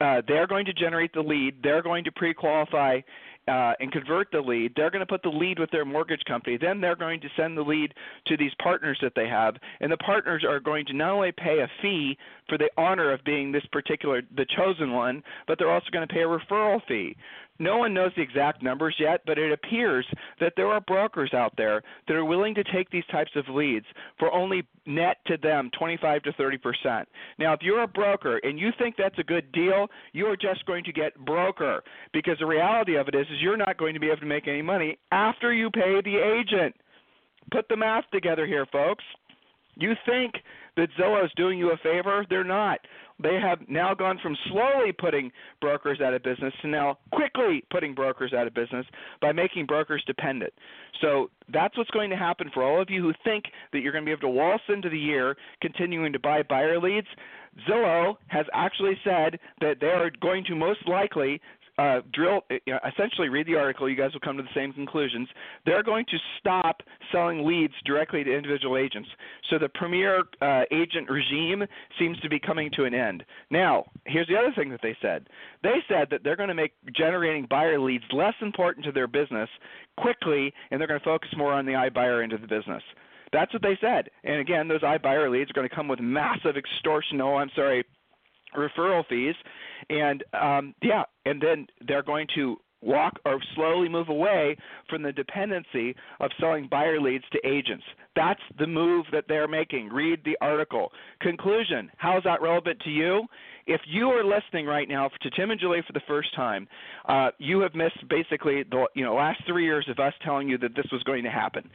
uh, 0.00 0.20
they're 0.28 0.46
going 0.46 0.66
to 0.66 0.72
generate 0.72 1.12
the 1.14 1.20
lead, 1.20 1.56
they're 1.62 1.82
going 1.82 2.04
to 2.04 2.12
pre-qualify 2.12 3.00
uh, 3.48 3.72
and 3.80 3.90
convert 3.90 4.30
the 4.30 4.38
lead. 4.38 4.72
They're 4.76 4.90
going 4.90 5.00
to 5.00 5.06
put 5.06 5.22
the 5.22 5.28
lead 5.28 5.58
with 5.58 5.70
their 5.70 5.84
mortgage 5.84 6.22
company. 6.28 6.56
Then 6.60 6.80
they're 6.80 6.94
going 6.94 7.20
to 7.22 7.28
send 7.36 7.56
the 7.56 7.62
lead 7.62 7.92
to 8.26 8.36
these 8.36 8.52
partners 8.62 8.98
that 9.02 9.12
they 9.16 9.26
have, 9.26 9.56
and 9.80 9.90
the 9.90 9.96
partners 9.96 10.44
are 10.48 10.60
going 10.60 10.86
to 10.86 10.92
not 10.92 11.10
only 11.10 11.32
pay 11.32 11.60
a 11.60 11.68
fee 11.80 12.16
for 12.48 12.56
the 12.56 12.70
honor 12.76 13.12
of 13.12 13.24
being 13.24 13.50
this 13.50 13.64
particular 13.72 14.22
the 14.36 14.46
chosen 14.56 14.92
one, 14.92 15.22
but 15.48 15.58
they're 15.58 15.72
also 15.72 15.86
going 15.92 16.06
to 16.06 16.14
pay 16.14 16.22
a 16.22 16.26
referral 16.26 16.80
fee. 16.86 17.16
No 17.58 17.76
one 17.76 17.94
knows 17.94 18.12
the 18.16 18.22
exact 18.22 18.62
numbers 18.62 18.96
yet, 18.98 19.20
but 19.26 19.38
it 19.38 19.52
appears 19.52 20.06
that 20.40 20.54
there 20.56 20.68
are 20.68 20.80
brokers 20.80 21.32
out 21.34 21.52
there 21.56 21.82
that 22.08 22.16
are 22.16 22.24
willing 22.24 22.54
to 22.54 22.64
take 22.64 22.90
these 22.90 23.04
types 23.10 23.30
of 23.36 23.48
leads 23.48 23.86
for 24.18 24.32
only 24.32 24.66
net 24.86 25.18
to 25.26 25.36
them 25.36 25.70
25 25.78 26.22
to 26.22 26.32
30 26.32 26.58
percent. 26.58 27.08
Now, 27.38 27.52
if 27.52 27.60
you're 27.62 27.82
a 27.82 27.88
broker 27.88 28.38
and 28.38 28.58
you 28.58 28.70
think 28.78 28.96
that's 28.96 29.18
a 29.18 29.24
good 29.24 29.52
deal, 29.52 29.88
you 30.12 30.26
are 30.26 30.36
just 30.36 30.66
going 30.66 30.84
to 30.84 30.92
get 30.92 31.16
broker 31.24 31.82
because 32.12 32.38
the 32.38 32.46
reality 32.46 32.96
of 32.96 33.08
it 33.08 33.14
is, 33.14 33.26
is 33.26 33.40
you're 33.40 33.56
not 33.56 33.78
going 33.78 33.94
to 33.94 34.00
be 34.00 34.08
able 34.08 34.20
to 34.20 34.26
make 34.26 34.48
any 34.48 34.62
money 34.62 34.98
after 35.12 35.52
you 35.52 35.70
pay 35.70 36.00
the 36.02 36.18
agent. 36.18 36.74
Put 37.50 37.68
the 37.68 37.76
math 37.76 38.04
together 38.12 38.46
here, 38.46 38.66
folks. 38.72 39.04
You 39.76 39.94
think 40.06 40.34
that 40.76 40.88
Zillow 40.98 41.24
is 41.24 41.30
doing 41.36 41.58
you 41.58 41.72
a 41.72 41.76
favor? 41.78 42.24
They're 42.28 42.44
not. 42.44 42.80
They 43.22 43.38
have 43.40 43.58
now 43.68 43.94
gone 43.94 44.18
from 44.22 44.36
slowly 44.48 44.92
putting 44.92 45.30
brokers 45.60 46.00
out 46.00 46.12
of 46.12 46.22
business 46.22 46.52
to 46.62 46.68
now 46.68 46.98
quickly 47.12 47.64
putting 47.70 47.94
brokers 47.94 48.32
out 48.32 48.46
of 48.46 48.54
business 48.54 48.84
by 49.20 49.32
making 49.32 49.66
brokers 49.66 50.02
dependent. 50.06 50.52
So 51.00 51.30
that's 51.52 51.76
what's 51.76 51.90
going 51.90 52.10
to 52.10 52.16
happen 52.16 52.50
for 52.52 52.62
all 52.62 52.80
of 52.80 52.90
you 52.90 53.02
who 53.02 53.12
think 53.24 53.44
that 53.72 53.80
you're 53.80 53.92
going 53.92 54.04
to 54.04 54.08
be 54.08 54.12
able 54.12 54.22
to 54.22 54.28
waltz 54.28 54.64
into 54.68 54.88
the 54.88 54.98
year 54.98 55.36
continuing 55.60 56.12
to 56.12 56.18
buy 56.18 56.42
buyer 56.42 56.80
leads. 56.80 57.06
Zillow 57.68 58.16
has 58.28 58.46
actually 58.54 58.98
said 59.04 59.38
that 59.60 59.76
they 59.80 59.88
are 59.88 60.10
going 60.20 60.44
to 60.44 60.54
most 60.54 60.88
likely 60.88 61.40
uh, 61.78 62.00
drill, 62.12 62.42
uh, 62.50 62.56
essentially 62.92 63.28
read 63.28 63.46
the 63.46 63.56
article, 63.56 63.88
you 63.88 63.96
guys 63.96 64.12
will 64.12 64.20
come 64.20 64.36
to 64.36 64.42
the 64.42 64.48
same 64.54 64.72
conclusions. 64.72 65.28
They're 65.64 65.82
going 65.82 66.04
to 66.06 66.18
stop 66.38 66.80
selling 67.10 67.46
leads 67.46 67.74
directly 67.84 68.24
to 68.24 68.34
individual 68.34 68.76
agents. 68.76 69.08
So 69.50 69.58
the 69.58 69.68
premier 69.70 70.22
uh, 70.40 70.62
agent 70.70 71.08
regime 71.08 71.64
seems 71.98 72.18
to 72.20 72.28
be 72.28 72.38
coming 72.38 72.70
to 72.76 72.84
an 72.84 72.94
end. 72.94 73.24
Now, 73.50 73.86
here's 74.06 74.28
the 74.28 74.36
other 74.36 74.52
thing 74.54 74.70
that 74.70 74.80
they 74.82 74.96
said. 75.00 75.28
They 75.62 75.76
said 75.88 76.08
that 76.10 76.22
they're 76.24 76.36
going 76.36 76.48
to 76.48 76.54
make 76.54 76.72
generating 76.94 77.46
buyer 77.48 77.80
leads 77.80 78.04
less 78.12 78.34
important 78.42 78.84
to 78.86 78.92
their 78.92 79.06
business 79.06 79.48
quickly, 79.98 80.52
and 80.70 80.80
they're 80.80 80.88
going 80.88 81.00
to 81.00 81.04
focus 81.04 81.30
more 81.36 81.52
on 81.52 81.66
the 81.66 81.72
iBuyer 81.72 82.22
end 82.22 82.32
of 82.32 82.40
the 82.40 82.46
business. 82.46 82.82
That's 83.32 83.52
what 83.52 83.62
they 83.62 83.78
said. 83.80 84.10
And 84.24 84.40
again, 84.40 84.68
those 84.68 84.82
iBuyer 84.82 85.30
leads 85.30 85.50
are 85.50 85.54
going 85.54 85.68
to 85.68 85.74
come 85.74 85.88
with 85.88 86.00
massive 86.00 86.56
extortion. 86.56 87.20
Oh, 87.20 87.36
I'm 87.36 87.50
sorry, 87.56 87.84
referral 88.56 89.06
fees, 89.08 89.34
and 89.88 90.24
um, 90.40 90.74
yeah, 90.82 91.04
and 91.24 91.40
then 91.40 91.66
they're 91.86 92.02
going 92.02 92.26
to 92.34 92.56
walk 92.82 93.18
or 93.24 93.38
slowly 93.54 93.88
move 93.88 94.08
away 94.08 94.56
from 94.90 95.02
the 95.02 95.12
dependency 95.12 95.94
of 96.20 96.30
selling 96.40 96.68
buyer 96.70 97.00
leads 97.00 97.24
to 97.32 97.38
agents. 97.46 97.84
That's 98.14 98.40
the 98.58 98.66
move 98.66 99.06
that 99.12 99.24
they're 99.28 99.48
making. 99.48 99.88
Read 99.88 100.20
the 100.24 100.36
article. 100.40 100.90
Conclusion 101.20 101.90
How 101.96 102.18
is 102.18 102.24
that 102.24 102.42
relevant 102.42 102.80
to 102.80 102.90
you? 102.90 103.26
If 103.66 103.80
you 103.86 104.08
are 104.08 104.24
listening 104.24 104.66
right 104.66 104.88
now 104.88 105.08
to 105.08 105.30
Tim 105.30 105.52
and 105.52 105.60
Julie 105.60 105.82
for 105.86 105.92
the 105.92 106.02
first 106.08 106.34
time, 106.34 106.66
uh, 107.08 107.30
you 107.38 107.60
have 107.60 107.74
missed 107.74 108.06
basically 108.10 108.64
the 108.64 108.86
you 108.94 109.04
know 109.04 109.14
last 109.14 109.40
three 109.46 109.64
years 109.64 109.86
of 109.88 109.98
us 109.98 110.12
telling 110.24 110.48
you 110.48 110.58
that 110.58 110.74
this 110.74 110.86
was 110.90 111.02
going 111.04 111.22
to 111.22 111.30
happen 111.30 111.70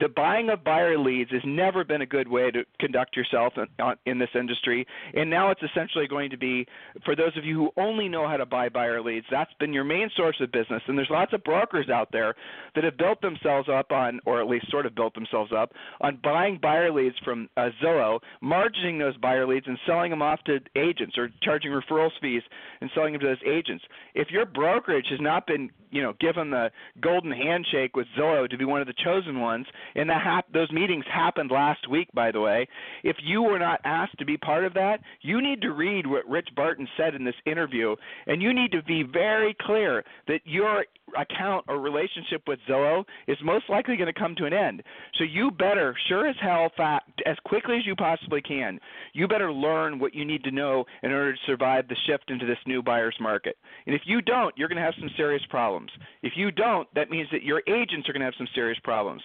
the 0.00 0.08
buying 0.08 0.50
of 0.50 0.64
buyer 0.64 0.98
leads 0.98 1.30
has 1.30 1.42
never 1.44 1.84
been 1.84 2.02
a 2.02 2.06
good 2.06 2.28
way 2.28 2.50
to 2.50 2.64
conduct 2.80 3.16
yourself 3.16 3.54
in, 3.56 3.66
in, 4.06 4.18
this 4.18 4.30
industry. 4.34 4.86
And 5.14 5.30
now 5.30 5.50
it's 5.50 5.62
essentially 5.62 6.06
going 6.06 6.30
to 6.30 6.36
be, 6.36 6.66
for 7.04 7.14
those 7.14 7.36
of 7.36 7.44
you 7.44 7.54
who 7.54 7.82
only 7.82 8.08
know 8.08 8.26
how 8.28 8.36
to 8.36 8.46
buy 8.46 8.68
buyer 8.68 9.00
leads, 9.02 9.26
that's 9.30 9.52
been 9.60 9.72
your 9.72 9.84
main 9.84 10.10
source 10.16 10.36
of 10.40 10.50
business. 10.52 10.82
And 10.86 10.96
there's 10.96 11.10
lots 11.10 11.32
of 11.32 11.44
brokers 11.44 11.88
out 11.90 12.08
there 12.12 12.34
that 12.74 12.84
have 12.84 12.96
built 12.96 13.20
themselves 13.20 13.68
up 13.68 13.92
on, 13.92 14.20
or 14.26 14.40
at 14.40 14.48
least 14.48 14.70
sort 14.70 14.86
of 14.86 14.94
built 14.94 15.14
themselves 15.14 15.52
up, 15.56 15.72
on 16.00 16.18
buying 16.22 16.58
buyer 16.60 16.90
leads 16.90 17.16
from 17.24 17.48
uh, 17.56 17.70
Zillow, 17.82 18.20
margining 18.42 18.98
those 18.98 19.16
buyer 19.18 19.46
leads 19.46 19.66
and 19.66 19.78
selling 19.86 20.10
them 20.10 20.22
off 20.22 20.42
to 20.44 20.58
agents 20.76 21.16
or 21.16 21.30
charging 21.42 21.70
referrals 21.70 22.10
fees 22.20 22.42
and 22.80 22.90
selling 22.94 23.12
them 23.12 23.20
to 23.20 23.26
those 23.26 23.42
agents. 23.46 23.84
If 24.14 24.30
your 24.30 24.46
brokerage 24.46 25.06
has 25.10 25.20
not 25.20 25.46
been 25.46 25.70
you 25.94 26.02
know 26.02 26.12
given 26.20 26.50
the 26.50 26.70
golden 27.00 27.30
handshake 27.30 27.96
with 27.96 28.06
Zillow 28.18 28.50
to 28.50 28.58
be 28.58 28.64
one 28.64 28.80
of 28.80 28.86
the 28.86 28.94
chosen 29.04 29.40
ones, 29.40 29.66
and 29.94 30.08
that 30.10 30.22
hap- 30.22 30.52
those 30.52 30.70
meetings 30.72 31.04
happened 31.12 31.50
last 31.50 31.88
week, 31.88 32.08
by 32.14 32.30
the 32.30 32.40
way. 32.40 32.66
If 33.02 33.16
you 33.22 33.42
were 33.42 33.58
not 33.58 33.80
asked 33.84 34.18
to 34.18 34.24
be 34.24 34.36
part 34.36 34.64
of 34.64 34.74
that, 34.74 35.00
you 35.22 35.40
need 35.40 35.60
to 35.62 35.72
read 35.72 36.06
what 36.06 36.28
Rich 36.28 36.48
Barton 36.56 36.88
said 36.96 37.14
in 37.14 37.24
this 37.24 37.34
interview, 37.46 37.96
and 38.26 38.42
you 38.42 38.52
need 38.52 38.72
to 38.72 38.82
be 38.82 39.02
very 39.02 39.56
clear 39.60 40.04
that 40.28 40.40
your 40.44 40.84
account 41.18 41.64
or 41.68 41.78
relationship 41.78 42.42
with 42.46 42.58
Zillow 42.68 43.04
is 43.28 43.36
most 43.44 43.68
likely 43.68 43.96
going 43.96 44.12
to 44.12 44.18
come 44.18 44.34
to 44.36 44.46
an 44.46 44.52
end. 44.52 44.82
So 45.18 45.24
you 45.24 45.50
better, 45.50 45.94
sure 46.08 46.26
as 46.26 46.36
hell, 46.40 46.70
fa- 46.76 47.02
as 47.26 47.36
quickly 47.44 47.76
as 47.76 47.86
you 47.86 47.94
possibly 47.94 48.40
can, 48.40 48.80
you 49.12 49.28
better 49.28 49.52
learn 49.52 49.98
what 49.98 50.14
you 50.14 50.24
need 50.24 50.42
to 50.44 50.50
know 50.50 50.84
in 51.02 51.12
order 51.12 51.32
to 51.32 51.38
survive 51.46 51.88
the 51.88 51.96
shift 52.06 52.30
into 52.30 52.46
this 52.46 52.58
new 52.66 52.82
buyer's 52.82 53.16
market. 53.20 53.56
And 53.86 53.94
if 53.94 54.02
you 54.04 54.20
don't, 54.22 54.56
you're 54.56 54.68
going 54.68 54.78
to 54.78 54.84
have 54.84 54.94
some 54.98 55.10
serious 55.16 55.42
problems. 55.48 55.90
If 56.22 56.32
you 56.36 56.50
don't, 56.50 56.88
that 56.94 57.10
means 57.10 57.28
that 57.32 57.42
your 57.42 57.62
agents 57.68 58.08
are 58.08 58.12
going 58.12 58.20
to 58.20 58.26
have 58.26 58.34
some 58.38 58.48
serious 58.54 58.78
problems. 58.82 59.22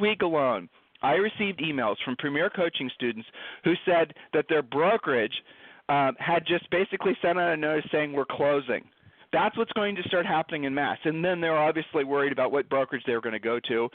Week 0.00 0.22
alone, 0.22 0.68
I 1.02 1.12
received 1.12 1.60
emails 1.60 1.96
from 2.04 2.16
Premier 2.16 2.50
Coaching 2.50 2.90
students 2.94 3.28
who 3.62 3.74
said 3.84 4.14
that 4.32 4.46
their 4.48 4.62
brokerage 4.62 5.34
um, 5.88 6.16
had 6.18 6.46
just 6.46 6.68
basically 6.70 7.16
sent 7.20 7.38
out 7.38 7.52
a 7.52 7.56
notice 7.56 7.84
saying 7.92 8.12
we're 8.12 8.24
closing. 8.24 8.84
That's 9.32 9.56
what's 9.58 9.72
going 9.72 9.96
to 9.96 10.02
start 10.04 10.26
happening 10.26 10.64
in 10.64 10.72
mass. 10.74 10.96
And 11.04 11.24
then 11.24 11.40
they're 11.40 11.58
obviously 11.58 12.04
worried 12.04 12.32
about 12.32 12.52
what 12.52 12.68
brokerage 12.68 13.02
they're 13.04 13.20
going 13.20 13.32
to 13.32 13.40
go 13.40 13.58
to. 13.68 13.88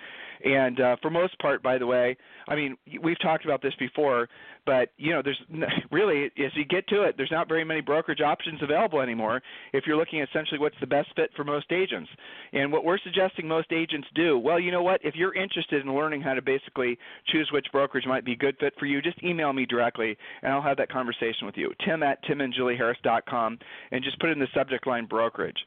And 0.43 0.79
uh, 0.81 0.97
for 1.01 1.09
most 1.09 1.39
part, 1.39 1.63
by 1.63 1.77
the 1.77 1.87
way, 1.87 2.17
I 2.47 2.55
mean 2.55 2.77
we've 3.01 3.19
talked 3.21 3.45
about 3.45 3.61
this 3.61 3.73
before, 3.79 4.27
but 4.69 4.89
you 4.97 5.11
know 5.11 5.23
there's 5.23 5.41
really 5.91 6.25
as 6.25 6.51
you 6.53 6.63
get 6.63 6.87
to 6.89 7.01
it, 7.01 7.15
there's 7.17 7.31
not 7.31 7.47
very 7.47 7.63
many 7.63 7.81
brokerage 7.81 8.21
options 8.21 8.61
available 8.61 9.01
anymore. 9.01 9.41
If 9.73 9.85
you're 9.87 9.97
looking 9.97 10.21
at 10.21 10.29
essentially 10.29 10.59
what's 10.59 10.75
the 10.79 10.85
best 10.85 11.07
fit 11.15 11.31
for 11.35 11.43
most 11.43 11.71
agents, 11.71 12.09
and 12.53 12.71
what 12.71 12.85
we're 12.85 12.99
suggesting 12.99 13.47
most 13.47 13.71
agents 13.71 14.07
do, 14.13 14.37
well, 14.37 14.59
you 14.59 14.71
know 14.71 14.83
what? 14.83 15.01
If 15.03 15.15
you're 15.15 15.33
interested 15.33 15.83
in 15.83 15.95
learning 15.95 16.21
how 16.21 16.35
to 16.35 16.41
basically 16.43 16.99
choose 17.31 17.49
which 17.51 17.65
brokerage 17.71 18.05
might 18.05 18.25
be 18.25 18.33
a 18.33 18.37
good 18.37 18.57
fit 18.59 18.73
for 18.77 18.85
you, 18.85 19.01
just 19.01 19.23
email 19.23 19.53
me 19.53 19.65
directly, 19.65 20.15
and 20.43 20.53
I'll 20.53 20.61
have 20.61 20.77
that 20.77 20.91
conversation 20.91 21.47
with 21.47 21.57
you. 21.57 21.73
Tim 21.83 22.03
at 22.03 22.23
timandjulieharris.com, 22.25 23.57
and 23.91 24.03
just 24.03 24.19
put 24.19 24.29
in 24.29 24.37
the 24.37 24.47
subject 24.53 24.85
line 24.85 25.05
brokerage 25.05 25.39
brokerage. 25.39 25.57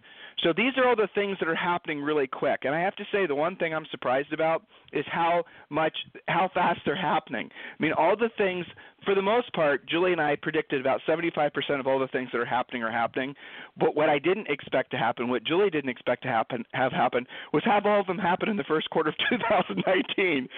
So 0.42 0.52
these 0.56 0.72
are 0.76 0.88
all 0.88 0.96
the 0.96 1.08
things 1.14 1.36
that 1.40 1.48
are 1.48 1.54
happening 1.54 2.00
really 2.00 2.26
quick. 2.26 2.60
And 2.62 2.74
I 2.74 2.80
have 2.80 2.96
to 2.96 3.04
say 3.12 3.26
the 3.26 3.34
one 3.34 3.56
thing 3.56 3.74
I'm 3.74 3.86
surprised 3.90 4.32
about 4.32 4.62
is 4.92 5.04
how 5.10 5.44
much 5.70 5.96
how 6.28 6.50
fast 6.52 6.80
they're 6.84 6.96
happening. 6.96 7.48
I 7.78 7.82
mean 7.82 7.92
all 7.92 8.16
the 8.16 8.30
things 8.36 8.66
for 9.04 9.14
the 9.14 9.22
most 9.22 9.52
part, 9.52 9.86
Julie 9.86 10.12
and 10.12 10.20
I 10.20 10.36
predicted 10.36 10.80
about 10.80 11.00
75% 11.08 11.52
of 11.80 11.86
all 11.86 11.98
the 11.98 12.08
things 12.08 12.28
that 12.32 12.40
are 12.40 12.44
happening 12.44 12.82
are 12.82 12.90
happening. 12.90 13.34
But 13.78 13.96
what 13.96 14.08
I 14.08 14.18
didn't 14.18 14.48
expect 14.48 14.90
to 14.92 14.96
happen, 14.96 15.28
what 15.28 15.44
Julie 15.44 15.70
didn't 15.70 15.90
expect 15.90 16.22
to 16.22 16.28
happen 16.28 16.64
have 16.72 16.92
happen 16.92 17.26
was 17.52 17.62
have 17.64 17.86
all 17.86 18.00
of 18.00 18.06
them 18.06 18.18
happen 18.18 18.48
in 18.48 18.56
the 18.56 18.64
first 18.64 18.88
quarter 18.90 19.10
of 19.10 19.16
2019. 19.30 20.48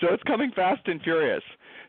So 0.00 0.08
it's 0.12 0.22
coming 0.24 0.50
fast 0.54 0.82
and 0.86 1.00
furious. 1.02 1.42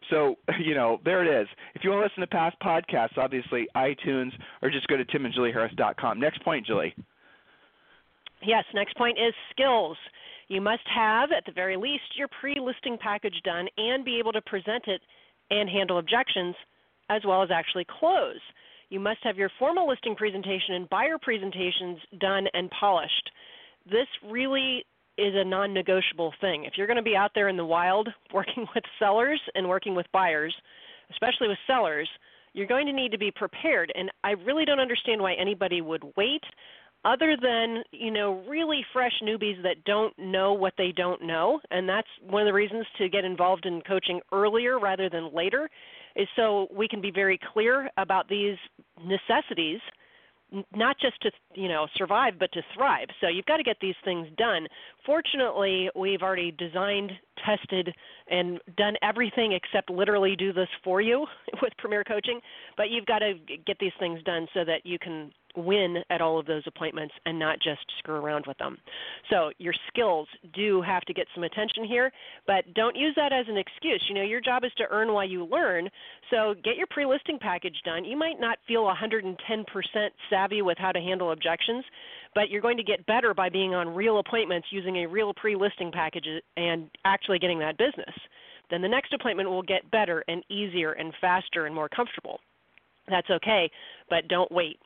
So, 0.09 0.35
you 0.59 0.75
know, 0.75 0.99
there 1.05 1.23
it 1.25 1.41
is. 1.41 1.47
If 1.75 1.83
you 1.83 1.89
want 1.89 2.01
to 2.01 2.05
listen 2.05 2.21
to 2.21 2.27
past 2.27 2.57
podcasts, 2.59 3.17
obviously 3.17 3.67
iTunes, 3.75 4.31
or 4.61 4.69
just 4.69 4.87
go 4.87 4.97
to 4.97 5.05
timandjulieharris.com. 5.05 6.19
Next 6.19 6.43
point, 6.43 6.65
Julie. 6.65 6.93
Yes, 8.45 8.65
next 8.73 8.95
point 8.97 9.17
is 9.17 9.33
skills. 9.51 9.97
You 10.49 10.61
must 10.61 10.83
have, 10.93 11.31
at 11.31 11.45
the 11.45 11.51
very 11.51 11.77
least, 11.77 12.03
your 12.15 12.27
pre 12.39 12.59
listing 12.59 12.97
package 12.99 13.39
done 13.43 13.67
and 13.77 14.03
be 14.03 14.19
able 14.19 14.33
to 14.33 14.41
present 14.41 14.83
it 14.87 15.01
and 15.49 15.69
handle 15.69 15.99
objections 15.99 16.55
as 17.09 17.21
well 17.25 17.43
as 17.43 17.49
actually 17.51 17.85
close. 17.99 18.39
You 18.89 18.99
must 18.99 19.19
have 19.23 19.37
your 19.37 19.51
formal 19.57 19.87
listing 19.87 20.15
presentation 20.15 20.75
and 20.75 20.89
buyer 20.89 21.17
presentations 21.21 21.99
done 22.19 22.47
and 22.53 22.69
polished. 22.71 23.31
This 23.85 24.07
really 24.29 24.85
is 25.17 25.33
a 25.35 25.43
non 25.43 25.73
negotiable 25.73 26.33
thing. 26.41 26.65
If 26.65 26.73
you're 26.77 26.87
going 26.87 26.97
to 26.97 27.03
be 27.03 27.15
out 27.15 27.31
there 27.35 27.49
in 27.49 27.57
the 27.57 27.65
wild 27.65 28.09
working 28.33 28.67
with 28.73 28.83
sellers 28.99 29.41
and 29.55 29.67
working 29.67 29.95
with 29.95 30.05
buyers, 30.11 30.53
especially 31.11 31.47
with 31.47 31.57
sellers, 31.67 32.09
you're 32.53 32.67
going 32.67 32.85
to 32.85 32.93
need 32.93 33.11
to 33.11 33.17
be 33.17 33.31
prepared. 33.31 33.91
And 33.95 34.11
I 34.23 34.31
really 34.31 34.65
don't 34.65 34.79
understand 34.79 35.21
why 35.21 35.33
anybody 35.33 35.81
would 35.81 36.03
wait 36.15 36.43
other 37.05 37.35
than, 37.41 37.83
you 37.91 38.11
know, 38.11 38.43
really 38.47 38.85
fresh 38.93 39.13
newbies 39.21 39.61
that 39.63 39.83
don't 39.85 40.17
know 40.17 40.53
what 40.53 40.73
they 40.77 40.93
don't 40.95 41.21
know. 41.21 41.59
And 41.71 41.87
that's 41.87 42.07
one 42.27 42.41
of 42.41 42.45
the 42.45 42.53
reasons 42.53 42.85
to 42.97 43.09
get 43.09 43.25
involved 43.25 43.65
in 43.65 43.81
coaching 43.81 44.21
earlier 44.31 44.79
rather 44.79 45.09
than 45.09 45.33
later 45.33 45.69
is 46.15 46.27
so 46.35 46.67
we 46.75 46.87
can 46.87 47.01
be 47.01 47.11
very 47.11 47.39
clear 47.53 47.89
about 47.97 48.29
these 48.29 48.57
necessities 49.03 49.79
not 50.75 50.95
just 50.99 51.19
to 51.21 51.31
you 51.55 51.67
know 51.67 51.87
survive 51.97 52.33
but 52.39 52.51
to 52.51 52.61
thrive 52.75 53.07
so 53.19 53.27
you've 53.27 53.45
got 53.45 53.57
to 53.57 53.63
get 53.63 53.77
these 53.81 53.95
things 54.05 54.27
done 54.37 54.67
fortunately 55.05 55.89
we've 55.95 56.21
already 56.21 56.51
designed 56.51 57.11
tested 57.43 57.93
and 58.29 58.59
done 58.77 58.93
everything 59.01 59.53
except 59.53 59.89
literally 59.89 60.35
do 60.35 60.53
this 60.53 60.67
for 60.83 61.01
you 61.01 61.25
with 61.61 61.73
premier 61.77 62.03
coaching 62.03 62.39
but 62.77 62.89
you've 62.89 63.05
got 63.05 63.19
to 63.19 63.33
get 63.65 63.77
these 63.79 63.91
things 63.99 64.21
done 64.23 64.47
so 64.53 64.63
that 64.63 64.85
you 64.85 64.99
can 64.99 65.31
win 65.55 65.97
at 66.09 66.21
all 66.21 66.39
of 66.39 66.45
those 66.45 66.63
appointments 66.67 67.13
and 67.25 67.37
not 67.37 67.57
just 67.61 67.81
screw 67.99 68.15
around 68.15 68.45
with 68.47 68.57
them. 68.57 68.77
So 69.29 69.51
your 69.57 69.73
skills 69.87 70.27
do 70.53 70.81
have 70.81 71.03
to 71.03 71.13
get 71.13 71.27
some 71.33 71.43
attention 71.43 71.85
here, 71.85 72.11
but 72.47 72.73
don't 72.73 72.95
use 72.95 73.13
that 73.15 73.33
as 73.33 73.45
an 73.47 73.57
excuse. 73.57 74.03
You 74.07 74.15
know, 74.15 74.23
your 74.23 74.41
job 74.41 74.63
is 74.63 74.71
to 74.77 74.85
earn 74.89 75.13
while 75.13 75.27
you 75.27 75.45
learn. 75.45 75.89
So 76.31 76.55
get 76.63 76.77
your 76.77 76.87
pre-listing 76.89 77.39
package 77.39 77.77
done. 77.85 78.05
You 78.05 78.17
might 78.17 78.39
not 78.39 78.57
feel 78.67 78.83
110% 78.83 79.35
savvy 80.29 80.61
with 80.61 80.77
how 80.77 80.91
to 80.91 80.99
handle 80.99 81.31
objections, 81.31 81.83
but 82.35 82.49
you're 82.49 82.61
going 82.61 82.77
to 82.77 82.83
get 82.83 83.05
better 83.05 83.33
by 83.33 83.49
being 83.49 83.73
on 83.73 83.93
real 83.93 84.19
appointments 84.19 84.67
using 84.71 84.97
a 84.97 85.07
real 85.07 85.33
pre-listing 85.33 85.91
package 85.91 86.25
and 86.57 86.89
actually 87.05 87.39
getting 87.39 87.59
that 87.59 87.77
business. 87.77 88.13
Then 88.69 88.81
the 88.81 88.87
next 88.87 89.13
appointment 89.13 89.49
will 89.49 89.61
get 89.61 89.89
better 89.91 90.23
and 90.27 90.43
easier 90.49 90.93
and 90.93 91.13
faster 91.21 91.65
and 91.65 91.75
more 91.75 91.89
comfortable. 91.89 92.39
That's 93.09 93.29
okay, 93.29 93.69
but 94.09 94.27
don't 94.29 94.51
wait. 94.51 94.79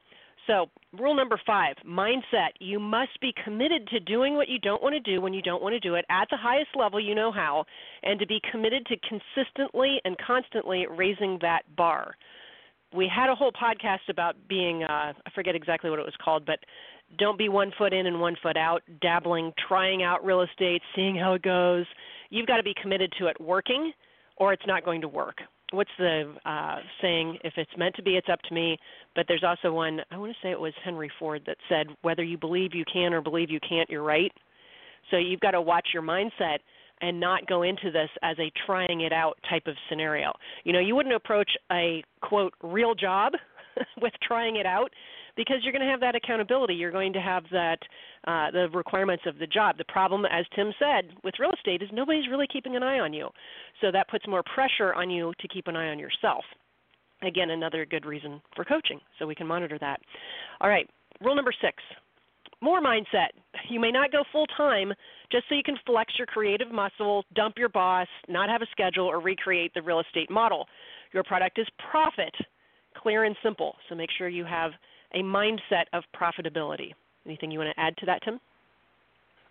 So, 0.47 0.67
rule 0.97 1.13
number 1.13 1.39
five 1.45 1.75
mindset. 1.85 2.51
You 2.59 2.79
must 2.79 3.19
be 3.21 3.33
committed 3.43 3.85
to 3.89 3.99
doing 3.99 4.35
what 4.35 4.47
you 4.47 4.57
don't 4.59 4.81
want 4.81 4.93
to 4.93 4.99
do 4.99 5.21
when 5.21 5.33
you 5.33 5.41
don't 5.41 5.61
want 5.61 5.73
to 5.73 5.79
do 5.79 5.95
it 5.95 6.05
at 6.09 6.27
the 6.31 6.37
highest 6.37 6.69
level 6.75 6.99
you 6.99 7.13
know 7.13 7.31
how, 7.31 7.65
and 8.03 8.17
to 8.19 8.25
be 8.25 8.39
committed 8.49 8.85
to 8.87 8.95
consistently 9.07 9.99
and 10.05 10.15
constantly 10.25 10.85
raising 10.89 11.37
that 11.41 11.63
bar. 11.75 12.15
We 12.95 13.11
had 13.13 13.29
a 13.29 13.35
whole 13.35 13.51
podcast 13.51 14.09
about 14.09 14.35
being, 14.47 14.83
uh, 14.83 15.11
I 15.13 15.29
forget 15.35 15.53
exactly 15.55 15.89
what 15.89 15.99
it 15.99 16.05
was 16.05 16.15
called, 16.23 16.45
but 16.45 16.59
don't 17.19 17.37
be 17.37 17.49
one 17.49 17.73
foot 17.77 17.91
in 17.91 18.07
and 18.07 18.21
one 18.21 18.37
foot 18.41 18.55
out, 18.55 18.81
dabbling, 19.01 19.51
trying 19.67 20.03
out 20.03 20.25
real 20.25 20.41
estate, 20.41 20.81
seeing 20.95 21.17
how 21.17 21.33
it 21.33 21.41
goes. 21.41 21.85
You've 22.29 22.47
got 22.47 22.57
to 22.57 22.63
be 22.63 22.73
committed 22.81 23.11
to 23.19 23.27
it 23.27 23.39
working, 23.41 23.91
or 24.37 24.53
it's 24.53 24.65
not 24.65 24.85
going 24.85 25.01
to 25.01 25.09
work 25.09 25.39
what's 25.71 25.91
the 25.97 26.33
uh, 26.45 26.77
saying? 27.01 27.37
If 27.43 27.53
it's 27.57 27.71
meant 27.77 27.95
to 27.95 28.03
be, 28.03 28.11
it's 28.11 28.29
up 28.31 28.41
to 28.43 28.53
me. 28.53 28.77
But 29.15 29.25
there's 29.27 29.43
also 29.43 29.71
one. 29.73 30.01
I 30.11 30.17
want 30.17 30.31
to 30.31 30.37
say 30.41 30.51
it 30.51 30.59
was 30.59 30.73
Henry 30.83 31.11
Ford 31.19 31.43
that 31.47 31.57
said, 31.69 31.87
"Whether 32.01 32.23
you 32.23 32.37
believe 32.37 32.73
you 32.73 32.85
can 32.91 33.13
or 33.13 33.21
believe 33.21 33.49
you 33.49 33.59
can't, 33.67 33.89
you're 33.89 34.03
right." 34.03 34.31
So 35.11 35.17
you've 35.17 35.39
got 35.39 35.51
to 35.51 35.61
watch 35.61 35.89
your 35.93 36.03
mindset 36.03 36.59
and 37.01 37.19
not 37.19 37.45
go 37.47 37.61
into 37.61 37.91
this 37.91 38.09
as 38.23 38.37
a 38.39 38.51
trying 38.65 39.01
it 39.01 39.13
out 39.13 39.37
type 39.49 39.67
of 39.67 39.75
scenario. 39.89 40.33
You 40.63 40.73
know, 40.73 40.79
you 40.79 40.95
wouldn't 40.95 41.15
approach 41.15 41.49
a 41.71 42.03
quote 42.21 42.53
real 42.63 42.95
job 42.95 43.33
with 44.01 44.13
trying 44.25 44.57
it 44.57 44.65
out 44.65 44.91
because 45.37 45.57
you're 45.61 45.71
going 45.71 45.85
to 45.85 45.89
have 45.89 46.01
that 46.01 46.15
accountability. 46.15 46.73
You're 46.73 46.91
going 46.91 47.13
to 47.13 47.21
have 47.21 47.43
that 47.51 47.77
uh, 48.27 48.51
the 48.51 48.67
requirements 48.73 49.23
of 49.25 49.37
the 49.37 49.47
job. 49.47 49.77
The 49.77 49.85
problem, 49.85 50.25
as 50.25 50.45
Tim 50.55 50.73
said, 50.77 51.15
with 51.23 51.35
real 51.39 51.53
estate 51.53 51.81
is 51.81 51.89
nobody's 51.93 52.27
really 52.29 52.47
keeping 52.51 52.75
an 52.75 52.83
eye 52.83 52.99
on 52.99 53.13
you, 53.13 53.29
so 53.79 53.91
that 53.91 54.09
puts 54.09 54.27
more 54.27 54.43
pressure 54.53 54.93
on 54.93 55.09
you 55.09 55.31
to 55.39 55.47
keep 55.47 55.67
an 55.67 55.77
eye 55.77 55.89
on 55.89 55.99
yourself. 55.99 56.43
Again, 57.23 57.51
another 57.51 57.85
good 57.85 58.05
reason 58.05 58.41
for 58.55 58.65
coaching, 58.65 58.99
so 59.17 59.25
we 59.25 59.35
can 59.35 59.47
monitor 59.47 59.77
that. 59.79 59.99
All 60.59 60.69
right, 60.69 60.89
rule 61.21 61.35
number 61.35 61.53
six: 61.61 61.75
more 62.61 62.81
mindset. 62.81 63.29
You 63.69 63.79
may 63.79 63.91
not 63.91 64.11
go 64.11 64.23
full 64.31 64.47
time 64.57 64.91
just 65.31 65.45
so 65.47 65.55
you 65.55 65.63
can 65.63 65.77
flex 65.85 66.13
your 66.17 66.27
creative 66.27 66.71
muscle, 66.71 67.23
dump 67.35 67.55
your 67.57 67.69
boss, 67.69 68.07
not 68.27 68.49
have 68.49 68.61
a 68.61 68.67
schedule, 68.71 69.05
or 69.05 69.19
recreate 69.19 69.73
the 69.73 69.81
real 69.81 69.99
estate 69.99 70.29
model. 70.29 70.65
Your 71.13 71.23
product 71.23 71.59
is 71.59 71.67
profit, 71.91 72.33
clear 72.97 73.23
and 73.23 73.35
simple. 73.43 73.75
So 73.87 73.95
make 73.95 74.09
sure 74.17 74.27
you 74.27 74.45
have 74.45 74.71
a 75.13 75.19
mindset 75.19 75.85
of 75.93 76.03
profitability. 76.15 76.93
Anything 77.25 77.51
you 77.51 77.59
want 77.59 77.73
to 77.75 77.79
add 77.79 77.95
to 77.97 78.05
that, 78.05 78.21
Tim? 78.23 78.39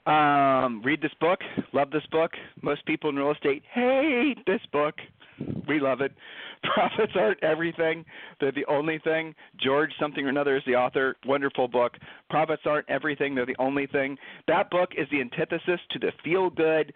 Um, 0.06 0.82
read 0.84 1.02
this 1.02 1.12
book. 1.20 1.40
Love 1.72 1.90
this 1.90 2.06
book. 2.12 2.30
Most 2.62 2.86
people 2.86 3.10
in 3.10 3.16
real 3.16 3.32
estate 3.32 3.62
hate 3.72 4.38
this 4.46 4.60
book. 4.72 4.94
We 5.68 5.80
love 5.80 6.00
it. 6.00 6.12
Profits 6.74 7.12
aren't 7.16 7.42
everything. 7.42 8.04
They're 8.40 8.52
the 8.52 8.64
only 8.66 8.98
thing. 9.00 9.34
George 9.60 9.90
something 10.00 10.24
or 10.24 10.28
another 10.28 10.56
is 10.56 10.62
the 10.66 10.74
author. 10.74 11.16
Wonderful 11.26 11.68
book. 11.68 11.92
Profits 12.30 12.62
aren't 12.64 12.88
everything. 12.88 13.34
They're 13.34 13.46
the 13.46 13.56
only 13.58 13.86
thing. 13.86 14.16
That 14.48 14.70
book 14.70 14.90
is 14.96 15.06
the 15.10 15.20
antithesis 15.20 15.80
to 15.90 15.98
the 15.98 16.12
feel 16.24 16.50
good, 16.50 16.92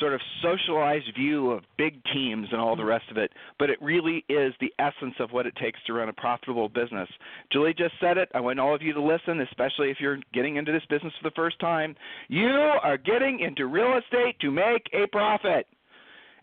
sort 0.00 0.14
of 0.14 0.20
socialized 0.42 1.14
view 1.14 1.50
of 1.50 1.64
big 1.76 2.02
teams 2.12 2.48
and 2.50 2.60
all 2.60 2.76
the 2.76 2.84
rest 2.84 3.04
of 3.10 3.16
it, 3.16 3.30
but 3.58 3.70
it 3.70 3.80
really 3.80 4.24
is 4.28 4.54
the 4.60 4.72
essence 4.78 5.14
of 5.20 5.30
what 5.32 5.46
it 5.46 5.54
takes 5.56 5.78
to 5.86 5.92
run 5.92 6.08
a 6.08 6.12
profitable 6.12 6.68
business. 6.68 7.08
Julie 7.52 7.74
just 7.74 7.94
said 8.00 8.16
it. 8.16 8.28
I 8.34 8.40
want 8.40 8.58
all 8.58 8.74
of 8.74 8.82
you 8.82 8.92
to 8.92 9.02
listen, 9.02 9.40
especially 9.40 9.90
if 9.90 9.98
you're 10.00 10.18
getting 10.32 10.56
into 10.56 10.72
this 10.72 10.84
business 10.88 11.12
for 11.20 11.28
the 11.28 11.34
first 11.34 11.58
time. 11.60 11.94
You 12.28 12.48
are 12.48 12.96
getting 12.96 13.40
into 13.40 13.66
real 13.66 13.98
estate 13.98 14.38
to 14.40 14.50
make 14.50 14.88
a 14.92 15.06
profit. 15.08 15.66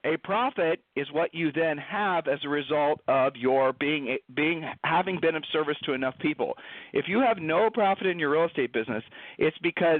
A 0.05 0.15
profit 0.17 0.79
is 0.95 1.07
what 1.11 1.33
you 1.33 1.51
then 1.51 1.77
have 1.77 2.27
as 2.27 2.39
a 2.45 2.49
result 2.49 3.01
of 3.07 3.35
your 3.35 3.73
being 3.73 4.17
being 4.33 4.63
having 4.85 5.19
been 5.19 5.35
of 5.35 5.43
service 5.51 5.75
to 5.83 5.93
enough 5.93 6.17
people. 6.19 6.53
If 6.93 7.05
you 7.09 7.19
have 7.19 7.39
no 7.39 7.69
profit 7.69 8.07
in 8.07 8.17
your 8.17 8.31
real 8.31 8.45
estate 8.45 8.71
business, 8.71 9.03
it's 9.37 9.57
because 9.57 9.99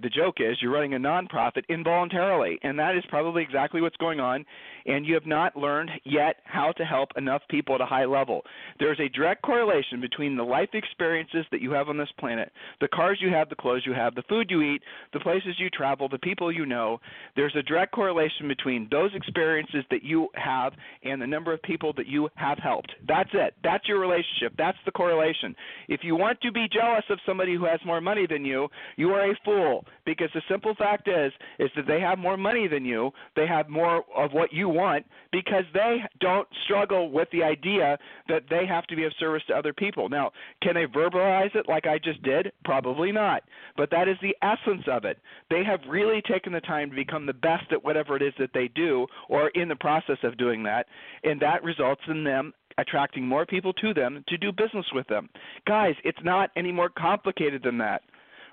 the 0.00 0.08
joke 0.08 0.36
is 0.38 0.56
you're 0.60 0.72
running 0.72 0.94
a 0.94 0.98
nonprofit 0.98 1.64
involuntarily, 1.68 2.58
and 2.62 2.78
that 2.78 2.96
is 2.96 3.02
probably 3.08 3.42
exactly 3.42 3.80
what's 3.80 3.96
going 3.96 4.20
on. 4.20 4.44
And 4.86 5.04
you 5.04 5.14
have 5.14 5.26
not 5.26 5.56
learned 5.56 5.90
yet 6.04 6.36
how 6.44 6.72
to 6.72 6.84
help 6.84 7.10
enough 7.16 7.42
people 7.50 7.74
at 7.74 7.80
a 7.80 7.86
high 7.86 8.04
level. 8.04 8.42
There's 8.78 9.00
a 9.00 9.08
direct 9.08 9.42
correlation 9.42 10.00
between 10.00 10.36
the 10.36 10.44
life 10.44 10.70
experiences 10.72 11.44
that 11.50 11.60
you 11.60 11.72
have 11.72 11.88
on 11.88 11.98
this 11.98 12.08
planet, 12.18 12.52
the 12.80 12.88
cars 12.88 13.18
you 13.20 13.30
have, 13.30 13.48
the 13.48 13.56
clothes 13.56 13.82
you 13.84 13.92
have, 13.92 14.14
the 14.14 14.22
food 14.28 14.46
you 14.50 14.62
eat, 14.62 14.82
the 15.12 15.20
places 15.20 15.56
you 15.58 15.68
travel, 15.68 16.08
the 16.08 16.18
people 16.18 16.52
you 16.52 16.64
know. 16.64 17.00
There's 17.34 17.56
a 17.56 17.62
direct 17.62 17.92
correlation 17.92 18.46
between 18.46 18.88
those 18.90 19.10
experiences 19.14 19.84
that 19.90 20.04
you 20.04 20.28
have 20.34 20.72
and 21.02 21.20
the 21.20 21.26
number 21.26 21.52
of 21.52 21.60
people 21.62 21.92
that 21.96 22.06
you 22.06 22.28
have 22.36 22.58
helped. 22.58 22.92
That's 23.06 23.30
it. 23.32 23.54
That's 23.64 23.86
your 23.88 23.98
relationship. 23.98 24.54
That's 24.56 24.78
the 24.86 24.92
correlation. 24.92 25.56
If 25.88 26.00
you 26.02 26.16
want 26.16 26.40
to 26.42 26.52
be 26.52 26.68
jealous 26.72 27.04
of 27.10 27.18
somebody 27.26 27.56
who 27.56 27.64
has 27.64 27.80
more 27.84 28.00
money 28.00 28.26
than 28.28 28.44
you, 28.44 28.68
you 28.96 29.10
are 29.10 29.30
a 29.30 29.38
fool 29.44 29.84
because 30.04 30.30
the 30.34 30.42
simple 30.48 30.74
fact 30.74 31.08
is 31.08 31.32
is 31.58 31.70
that 31.76 31.86
they 31.86 32.00
have 32.00 32.18
more 32.18 32.36
money 32.36 32.68
than 32.68 32.84
you, 32.84 33.10
they 33.36 33.46
have 33.46 33.68
more 33.68 34.04
of 34.16 34.32
what 34.32 34.52
you 34.52 34.68
want 34.68 35.06
because 35.32 35.64
they 35.74 35.98
don't 36.20 36.48
struggle 36.64 37.10
with 37.10 37.28
the 37.30 37.42
idea 37.42 37.98
that 38.28 38.44
they 38.50 38.66
have 38.66 38.86
to 38.86 38.96
be 38.96 39.04
of 39.04 39.12
service 39.18 39.42
to 39.48 39.54
other 39.54 39.72
people. 39.72 40.08
Now, 40.08 40.32
can 40.62 40.74
they 40.74 40.86
verbalize 40.86 41.54
it 41.54 41.68
like 41.68 41.86
I 41.86 41.98
just 41.98 42.22
did? 42.22 42.52
Probably 42.64 43.12
not. 43.12 43.42
But 43.76 43.90
that 43.90 44.08
is 44.08 44.16
the 44.22 44.36
essence 44.42 44.84
of 44.86 45.04
it. 45.04 45.18
They 45.50 45.64
have 45.64 45.80
really 45.88 46.22
taken 46.22 46.52
the 46.52 46.60
time 46.60 46.90
to 46.90 46.96
become 46.96 47.26
the 47.26 47.32
best 47.32 47.72
at 47.72 47.84
whatever 47.84 48.16
it 48.16 48.22
is 48.22 48.34
that 48.38 48.52
they 48.54 48.68
do 48.68 49.06
or 49.28 49.48
in 49.50 49.68
the 49.68 49.76
process 49.76 50.18
of 50.22 50.36
doing 50.38 50.62
that, 50.64 50.86
and 51.24 51.40
that 51.40 51.62
results 51.62 52.02
in 52.08 52.24
them 52.24 52.52
attracting 52.78 53.26
more 53.26 53.44
people 53.44 53.72
to 53.74 53.92
them 53.92 54.24
to 54.28 54.38
do 54.38 54.52
business 54.52 54.86
with 54.92 55.06
them. 55.08 55.28
Guys, 55.66 55.94
it's 56.04 56.22
not 56.22 56.50
any 56.56 56.72
more 56.72 56.88
complicated 56.88 57.62
than 57.62 57.78
that. 57.78 58.02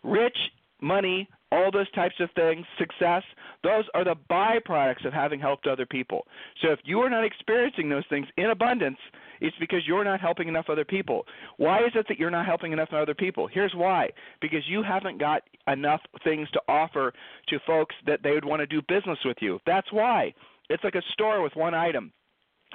Rich 0.03 0.37
money, 0.81 1.27
all 1.51 1.71
those 1.71 1.89
types 1.91 2.15
of 2.19 2.29
things, 2.35 2.65
success, 2.77 3.23
those 3.63 3.85
are 3.93 4.03
the 4.03 4.15
byproducts 4.29 5.05
of 5.05 5.13
having 5.13 5.39
helped 5.39 5.67
other 5.67 5.85
people. 5.85 6.25
So 6.61 6.71
if 6.71 6.79
you 6.83 6.99
are 6.99 7.09
not 7.09 7.23
experiencing 7.23 7.89
those 7.89 8.03
things 8.09 8.27
in 8.37 8.49
abundance, 8.49 8.97
it's 9.41 9.55
because 9.59 9.81
you're 9.85 10.03
not 10.03 10.19
helping 10.19 10.47
enough 10.47 10.65
other 10.69 10.85
people. 10.85 11.25
Why 11.57 11.79
is 11.79 11.91
it 11.95 12.05
that 12.07 12.19
you're 12.19 12.31
not 12.31 12.45
helping 12.45 12.71
enough 12.71 12.89
other 12.93 13.13
people? 13.13 13.47
Here's 13.47 13.73
why 13.75 14.09
because 14.41 14.67
you 14.67 14.83
haven't 14.83 15.19
got 15.19 15.43
enough 15.67 16.01
things 16.23 16.49
to 16.51 16.61
offer 16.67 17.13
to 17.49 17.59
folks 17.65 17.95
that 18.05 18.21
they 18.23 18.31
would 18.31 18.45
want 18.45 18.61
to 18.61 18.67
do 18.67 18.81
business 18.87 19.19
with 19.25 19.37
you. 19.41 19.59
That's 19.65 19.91
why. 19.91 20.33
It's 20.69 20.83
like 20.83 20.95
a 20.95 21.01
store 21.13 21.41
with 21.41 21.55
one 21.55 21.73
item 21.73 22.11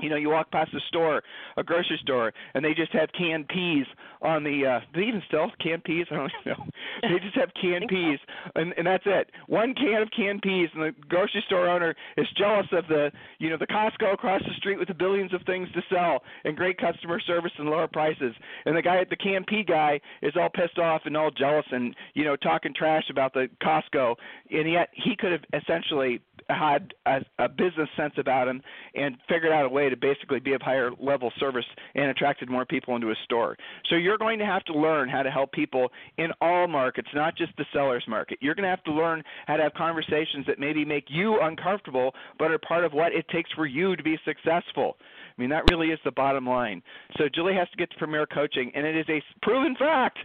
you 0.01 0.09
know, 0.09 0.17
you 0.17 0.31
walk 0.31 0.51
past 0.51 0.73
a 0.75 0.81
store, 0.89 1.23
a 1.57 1.63
grocery 1.63 1.99
store, 2.03 2.33
and 2.55 2.65
they 2.65 2.75
just 2.75 2.93
have 2.93 3.11
canned 3.17 3.49
peas 3.49 3.87
on 4.23 4.45
the. 4.45 4.67
uh 4.67 4.81
They 4.95 5.03
even 5.03 5.23
sell 5.31 5.51
canned 5.61 5.85
peas. 5.85 6.07
I 6.11 6.17
don't 6.17 6.33
know. 6.47 6.65
They 7.03 7.19
just 7.21 7.37
have 7.37 7.51
canned 7.61 7.89
peas, 7.89 8.19
and 8.55 8.75
and 8.77 8.87
that's 8.87 9.05
it. 9.07 9.31
One 9.47 9.75
can 9.75 10.03
of 10.03 10.09
canned 10.15 10.43
peas, 10.43 10.69
and 10.75 10.83
the 10.83 10.93
grocery 11.09 11.43
store 11.47 11.69
owner 11.69 11.95
is 12.17 12.27
jealous 12.37 12.67
of 12.73 12.87
the, 12.89 13.11
you 13.39 13.51
know, 13.51 13.57
the 13.57 13.67
Costco 13.67 14.15
across 14.15 14.43
the 14.43 14.55
street 14.57 14.79
with 14.79 14.89
the 14.89 14.95
billions 14.95 15.33
of 15.35 15.43
things 15.47 15.69
to 15.73 15.83
sell 15.91 16.23
and 16.45 16.57
great 16.57 16.79
customer 16.79 17.21
service 17.21 17.53
and 17.59 17.69
lower 17.69 17.89
prices. 17.89 18.35
And 18.67 18.77
the 18.77 18.83
guy 18.83 18.99
at 18.99 19.11
the 19.11 19.17
canned 19.17 19.47
pea 19.47 19.65
guy 19.65 20.01
is 20.23 20.35
all 20.39 20.51
pissed 20.51 20.79
off 20.79 21.03
and 21.05 21.17
all 21.17 21.31
jealous 21.31 21.67
and 21.71 21.95
you 22.15 22.25
know 22.25 22.37
talking 22.37 22.75
trash 22.75 23.05
about 23.11 23.35
the 23.35 23.49
Costco, 23.63 24.17
and 24.51 24.71
yet 24.71 24.89
he 24.93 25.17
could 25.17 25.33
have 25.33 25.45
essentially 25.63 26.21
had 26.49 26.95
a, 27.07 27.21
a 27.39 27.49
business 27.49 27.89
sense 27.97 28.15
about 28.17 28.49
him 28.49 28.63
and 28.95 29.17
figured 29.29 29.53
out 29.53 29.65
a 29.65 29.69
way 29.69 29.89
to 29.89 29.97
basically 29.97 30.41
be 30.41 30.53
of 30.53 30.63
higher 30.63 30.91
level 30.99 31.33
service 31.39 31.65
and 31.95 32.07
attracted 32.07 32.51
more 32.51 32.65
people 32.65 32.97
into 32.97 33.09
his 33.09 33.19
store. 33.25 33.57
So 33.89 33.97
you're 33.97 34.10
going 34.19 34.39
to 34.39 34.47
have 34.47 34.65
to 34.65 34.73
learn 34.73 35.09
how 35.09 35.23
to 35.23 35.31
help 35.31 35.53
people 35.53 35.91
in 36.19 36.31
all 36.41 36.67
markets, 36.67 37.09
not 37.15 37.37
just 37.37 37.53
the 37.57 37.65
seller's 37.73 38.05
market. 38.09 38.39
You're 38.41 38.55
going 38.55 38.65
to 38.65 38.71
have 38.71 38.85
to 38.85 38.93
learn 38.93 39.23
how 39.47 39.57
to 39.57 39.63
have 39.63 39.75
conversations 39.75 40.47
that 40.47 40.59
maybe 40.59 40.85
make 40.85 41.05
you 41.09 41.41
uncomfortable, 41.41 42.13
but 42.39 42.51
are 42.51 42.59
part 42.59 42.85
of 42.85 42.93
what 42.93 43.13
it 43.13 43.27
takes 43.29 43.51
for 43.53 43.67
you 43.67 43.97
to 43.97 44.03
be 44.03 44.19
successful. 44.25 44.97
I 45.37 45.41
mean, 45.41 45.51
that 45.51 45.65
really 45.71 45.89
is 45.89 45.99
the 46.05 46.11
bottom 46.13 46.47
line. 46.47 46.83
So 47.17 47.25
Julie 47.35 47.55
has 47.55 47.69
to 47.71 47.77
get 47.77 47.91
to 47.91 47.97
Premier 47.99 48.27
Coaching, 48.27 48.71
and 48.75 48.87
it 48.87 48.97
is 48.97 49.07
a 49.09 49.23
proven 49.43 49.75
fact. 49.77 50.19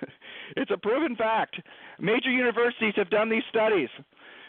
it's 0.56 0.70
a 0.70 0.78
proven 0.78 1.16
fact. 1.16 1.60
Major 1.98 2.30
universities 2.30 2.94
have 2.96 3.10
done 3.10 3.28
these 3.28 3.42
studies. 3.50 3.88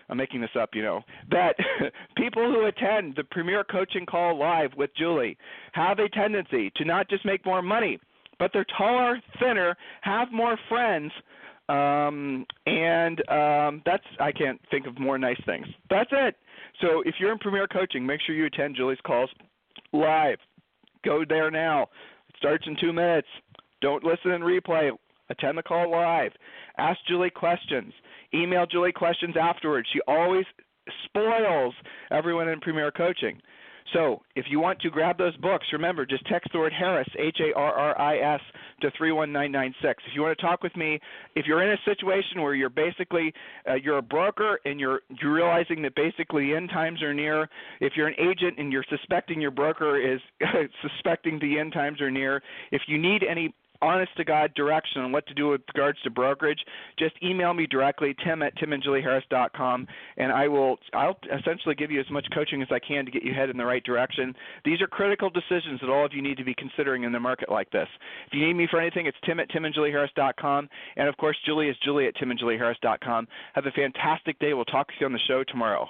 I'm 0.10 0.18
making 0.18 0.42
this 0.42 0.50
up, 0.60 0.72
you 0.74 0.84
know, 0.84 1.02
that 1.32 1.56
people 2.18 2.44
who 2.44 2.66
attend 2.66 3.16
the 3.16 3.24
Premier 3.24 3.64
Coaching 3.64 4.06
Call 4.06 4.38
live 4.38 4.72
with 4.78 4.92
Julie 4.98 5.38
have 5.72 6.00
a 6.00 6.10
tendency 6.10 6.72
to 6.76 6.86
not 6.86 7.10
just 7.10 7.26
make 7.26 7.46
more 7.46 7.62
money, 7.62 8.00
but 8.40 8.52
they're 8.54 8.66
taller, 8.78 9.20
thinner, 9.40 9.76
have 10.02 10.32
more 10.32 10.58
friends, 10.70 11.12
um, 11.70 12.46
and 12.66 13.20
um, 13.30 13.82
that's 13.86 14.04
I 14.20 14.32
can't 14.32 14.60
think 14.70 14.86
of 14.86 15.00
more 15.00 15.18
nice 15.18 15.40
things. 15.46 15.66
That's 15.90 16.10
it. 16.12 16.36
So 16.82 17.02
if 17.06 17.16
you're 17.20 17.32
in 17.32 17.40
Premier 17.40 17.68
Coaching, 17.68 18.06
make 18.06 18.20
sure 18.26 18.36
you 18.36 18.46
attend 18.46 18.76
Julie's 18.76 19.00
calls 19.06 19.30
live. 19.94 20.38
Go 21.06 21.24
there 21.28 21.52
now. 21.52 21.84
It 22.30 22.36
starts 22.38 22.66
in 22.68 22.76
two 22.80 22.94
minutes. 22.94 23.28
Don't 23.82 24.04
listen 24.04 24.32
and 24.32 24.44
replay. 24.44 24.92
Attend 25.30 25.58
the 25.58 25.64
call 25.64 25.92
live. 25.92 26.32
Ask 26.78 27.00
Julie 27.08 27.30
questions. 27.30 27.94
Email 28.34 28.66
Julie 28.66 28.92
questions 28.92 29.36
afterwards. 29.40 29.88
She 29.94 30.00
always 30.08 30.46
spoils 31.06 31.74
everyone 32.12 32.50
in 32.50 32.60
Premier 32.60 32.92
Coaching. 32.92 33.40
So 33.92 34.22
if 34.36 34.46
you 34.50 34.60
want 34.60 34.80
to 34.82 34.90
grab 34.90 35.18
those 35.18 35.36
books, 35.38 35.66
remember 35.74 36.06
just 36.06 36.26
text 36.28 36.52
the 36.54 36.60
word 36.60 36.74
Harris 36.74 37.08
H 37.20 37.38
A 37.42 37.58
R 37.58 37.74
R 37.74 38.00
I 38.00 38.36
S 38.36 38.42
to 38.82 38.92
three 38.98 39.12
one 39.12 39.32
nine 39.32 39.52
nine 39.52 39.74
six. 39.82 40.02
If 40.08 40.16
you 40.16 40.22
want 40.22 40.38
to 40.38 40.42
talk 40.42 40.64
with 40.64 40.76
me, 40.76 41.00
if 41.36 41.46
you're 41.46 41.64
in 41.64 41.72
a 41.72 41.78
situation 41.86 42.42
where 42.42 42.56
you're 42.56 42.70
basically 42.70 43.34
uh, 43.70 43.76
you're 43.76 43.98
a 43.98 44.04
broker 44.04 44.60
and 44.66 44.80
you're 44.80 45.02
you're 45.22 45.34
realizing 45.34 45.82
that 45.84 45.96
basically 45.96 46.54
end 46.54 46.70
times 46.70 47.02
are 47.02 47.14
near, 47.14 47.50
if 47.82 47.94
you're 47.96 48.08
an 48.08 48.16
agent 48.20 48.58
and 48.58 48.72
you're 48.72 48.86
suspecting 48.90 49.42
your 49.42 49.52
broker 49.52 50.00
is 50.00 50.22
suspecting 50.82 51.40
the 51.40 51.60
end 51.60 51.74
times 51.74 52.02
are 52.02 52.12
near, 52.12 52.42
if 52.72 52.84
you 52.88 52.98
need 52.98 53.24
any 53.24 53.54
honest 53.82 54.16
to 54.18 54.24
God 54.24 54.54
direction 54.56 55.02
on 55.02 55.12
what 55.12 55.26
to 55.28 55.34
do 55.34 55.50
with 55.50 55.62
regards 55.74 56.02
to 56.02 56.10
brokerage, 56.10 56.60
just 56.98 57.16
email 57.24 57.54
me 57.54 57.68
directly, 57.68 58.16
tim 58.24 58.42
at 58.42 58.56
timandjulieharris.com, 58.58 59.88
and 60.18 60.32
I 60.32 60.48
will 60.48 60.78
I'll 60.94 61.18
essentially 61.38 61.76
give 61.76 61.92
you 61.92 62.00
as 62.00 62.10
much 62.10 62.26
coaching 62.34 62.62
as 62.62 62.68
I 62.72 62.80
can 62.80 63.06
to 63.06 63.12
get 63.12 63.24
you 63.24 63.34
head 63.34 63.50
in 63.50 63.58
the 63.58 63.66
right 63.66 63.84
direction. 63.84 64.34
These 64.66 64.82
are 64.82 64.88
critical 64.88 65.30
decisions 65.30 65.80
that 65.82 65.90
all 65.90 66.06
of 66.06 66.14
you 66.14 66.22
need 66.22 66.38
to 66.38 66.44
be 66.44 66.56
considering 66.56 67.04
in 67.04 67.12
the 67.12 67.20
market 67.20 67.52
like 67.52 67.70
this. 67.72 67.88
If 68.28 68.34
you 68.34 68.46
need 68.46 68.54
me 68.54 68.68
for 68.70 68.80
anything, 68.80 69.06
it's 69.06 69.18
tim 69.26 69.40
at 69.40 69.50
timandjulieharris.com, 69.50 70.70
and 70.96 71.10
of 71.10 71.18
course, 71.18 71.38
Julie 71.46 71.70
is 71.70 71.78
julie 71.84 72.08
at 72.08 72.16
timandjulieharris.com. 72.16 73.28
Have 73.54 73.66
a 73.66 73.72
fantastic 73.72 74.40
day. 74.40 74.54
We'll 74.54 74.66
talk 74.66 74.88
to 74.88 74.94
you 75.00 75.06
on 75.06 75.14
the 75.14 75.20
show 75.28 75.44
tomorrow. 75.44 75.90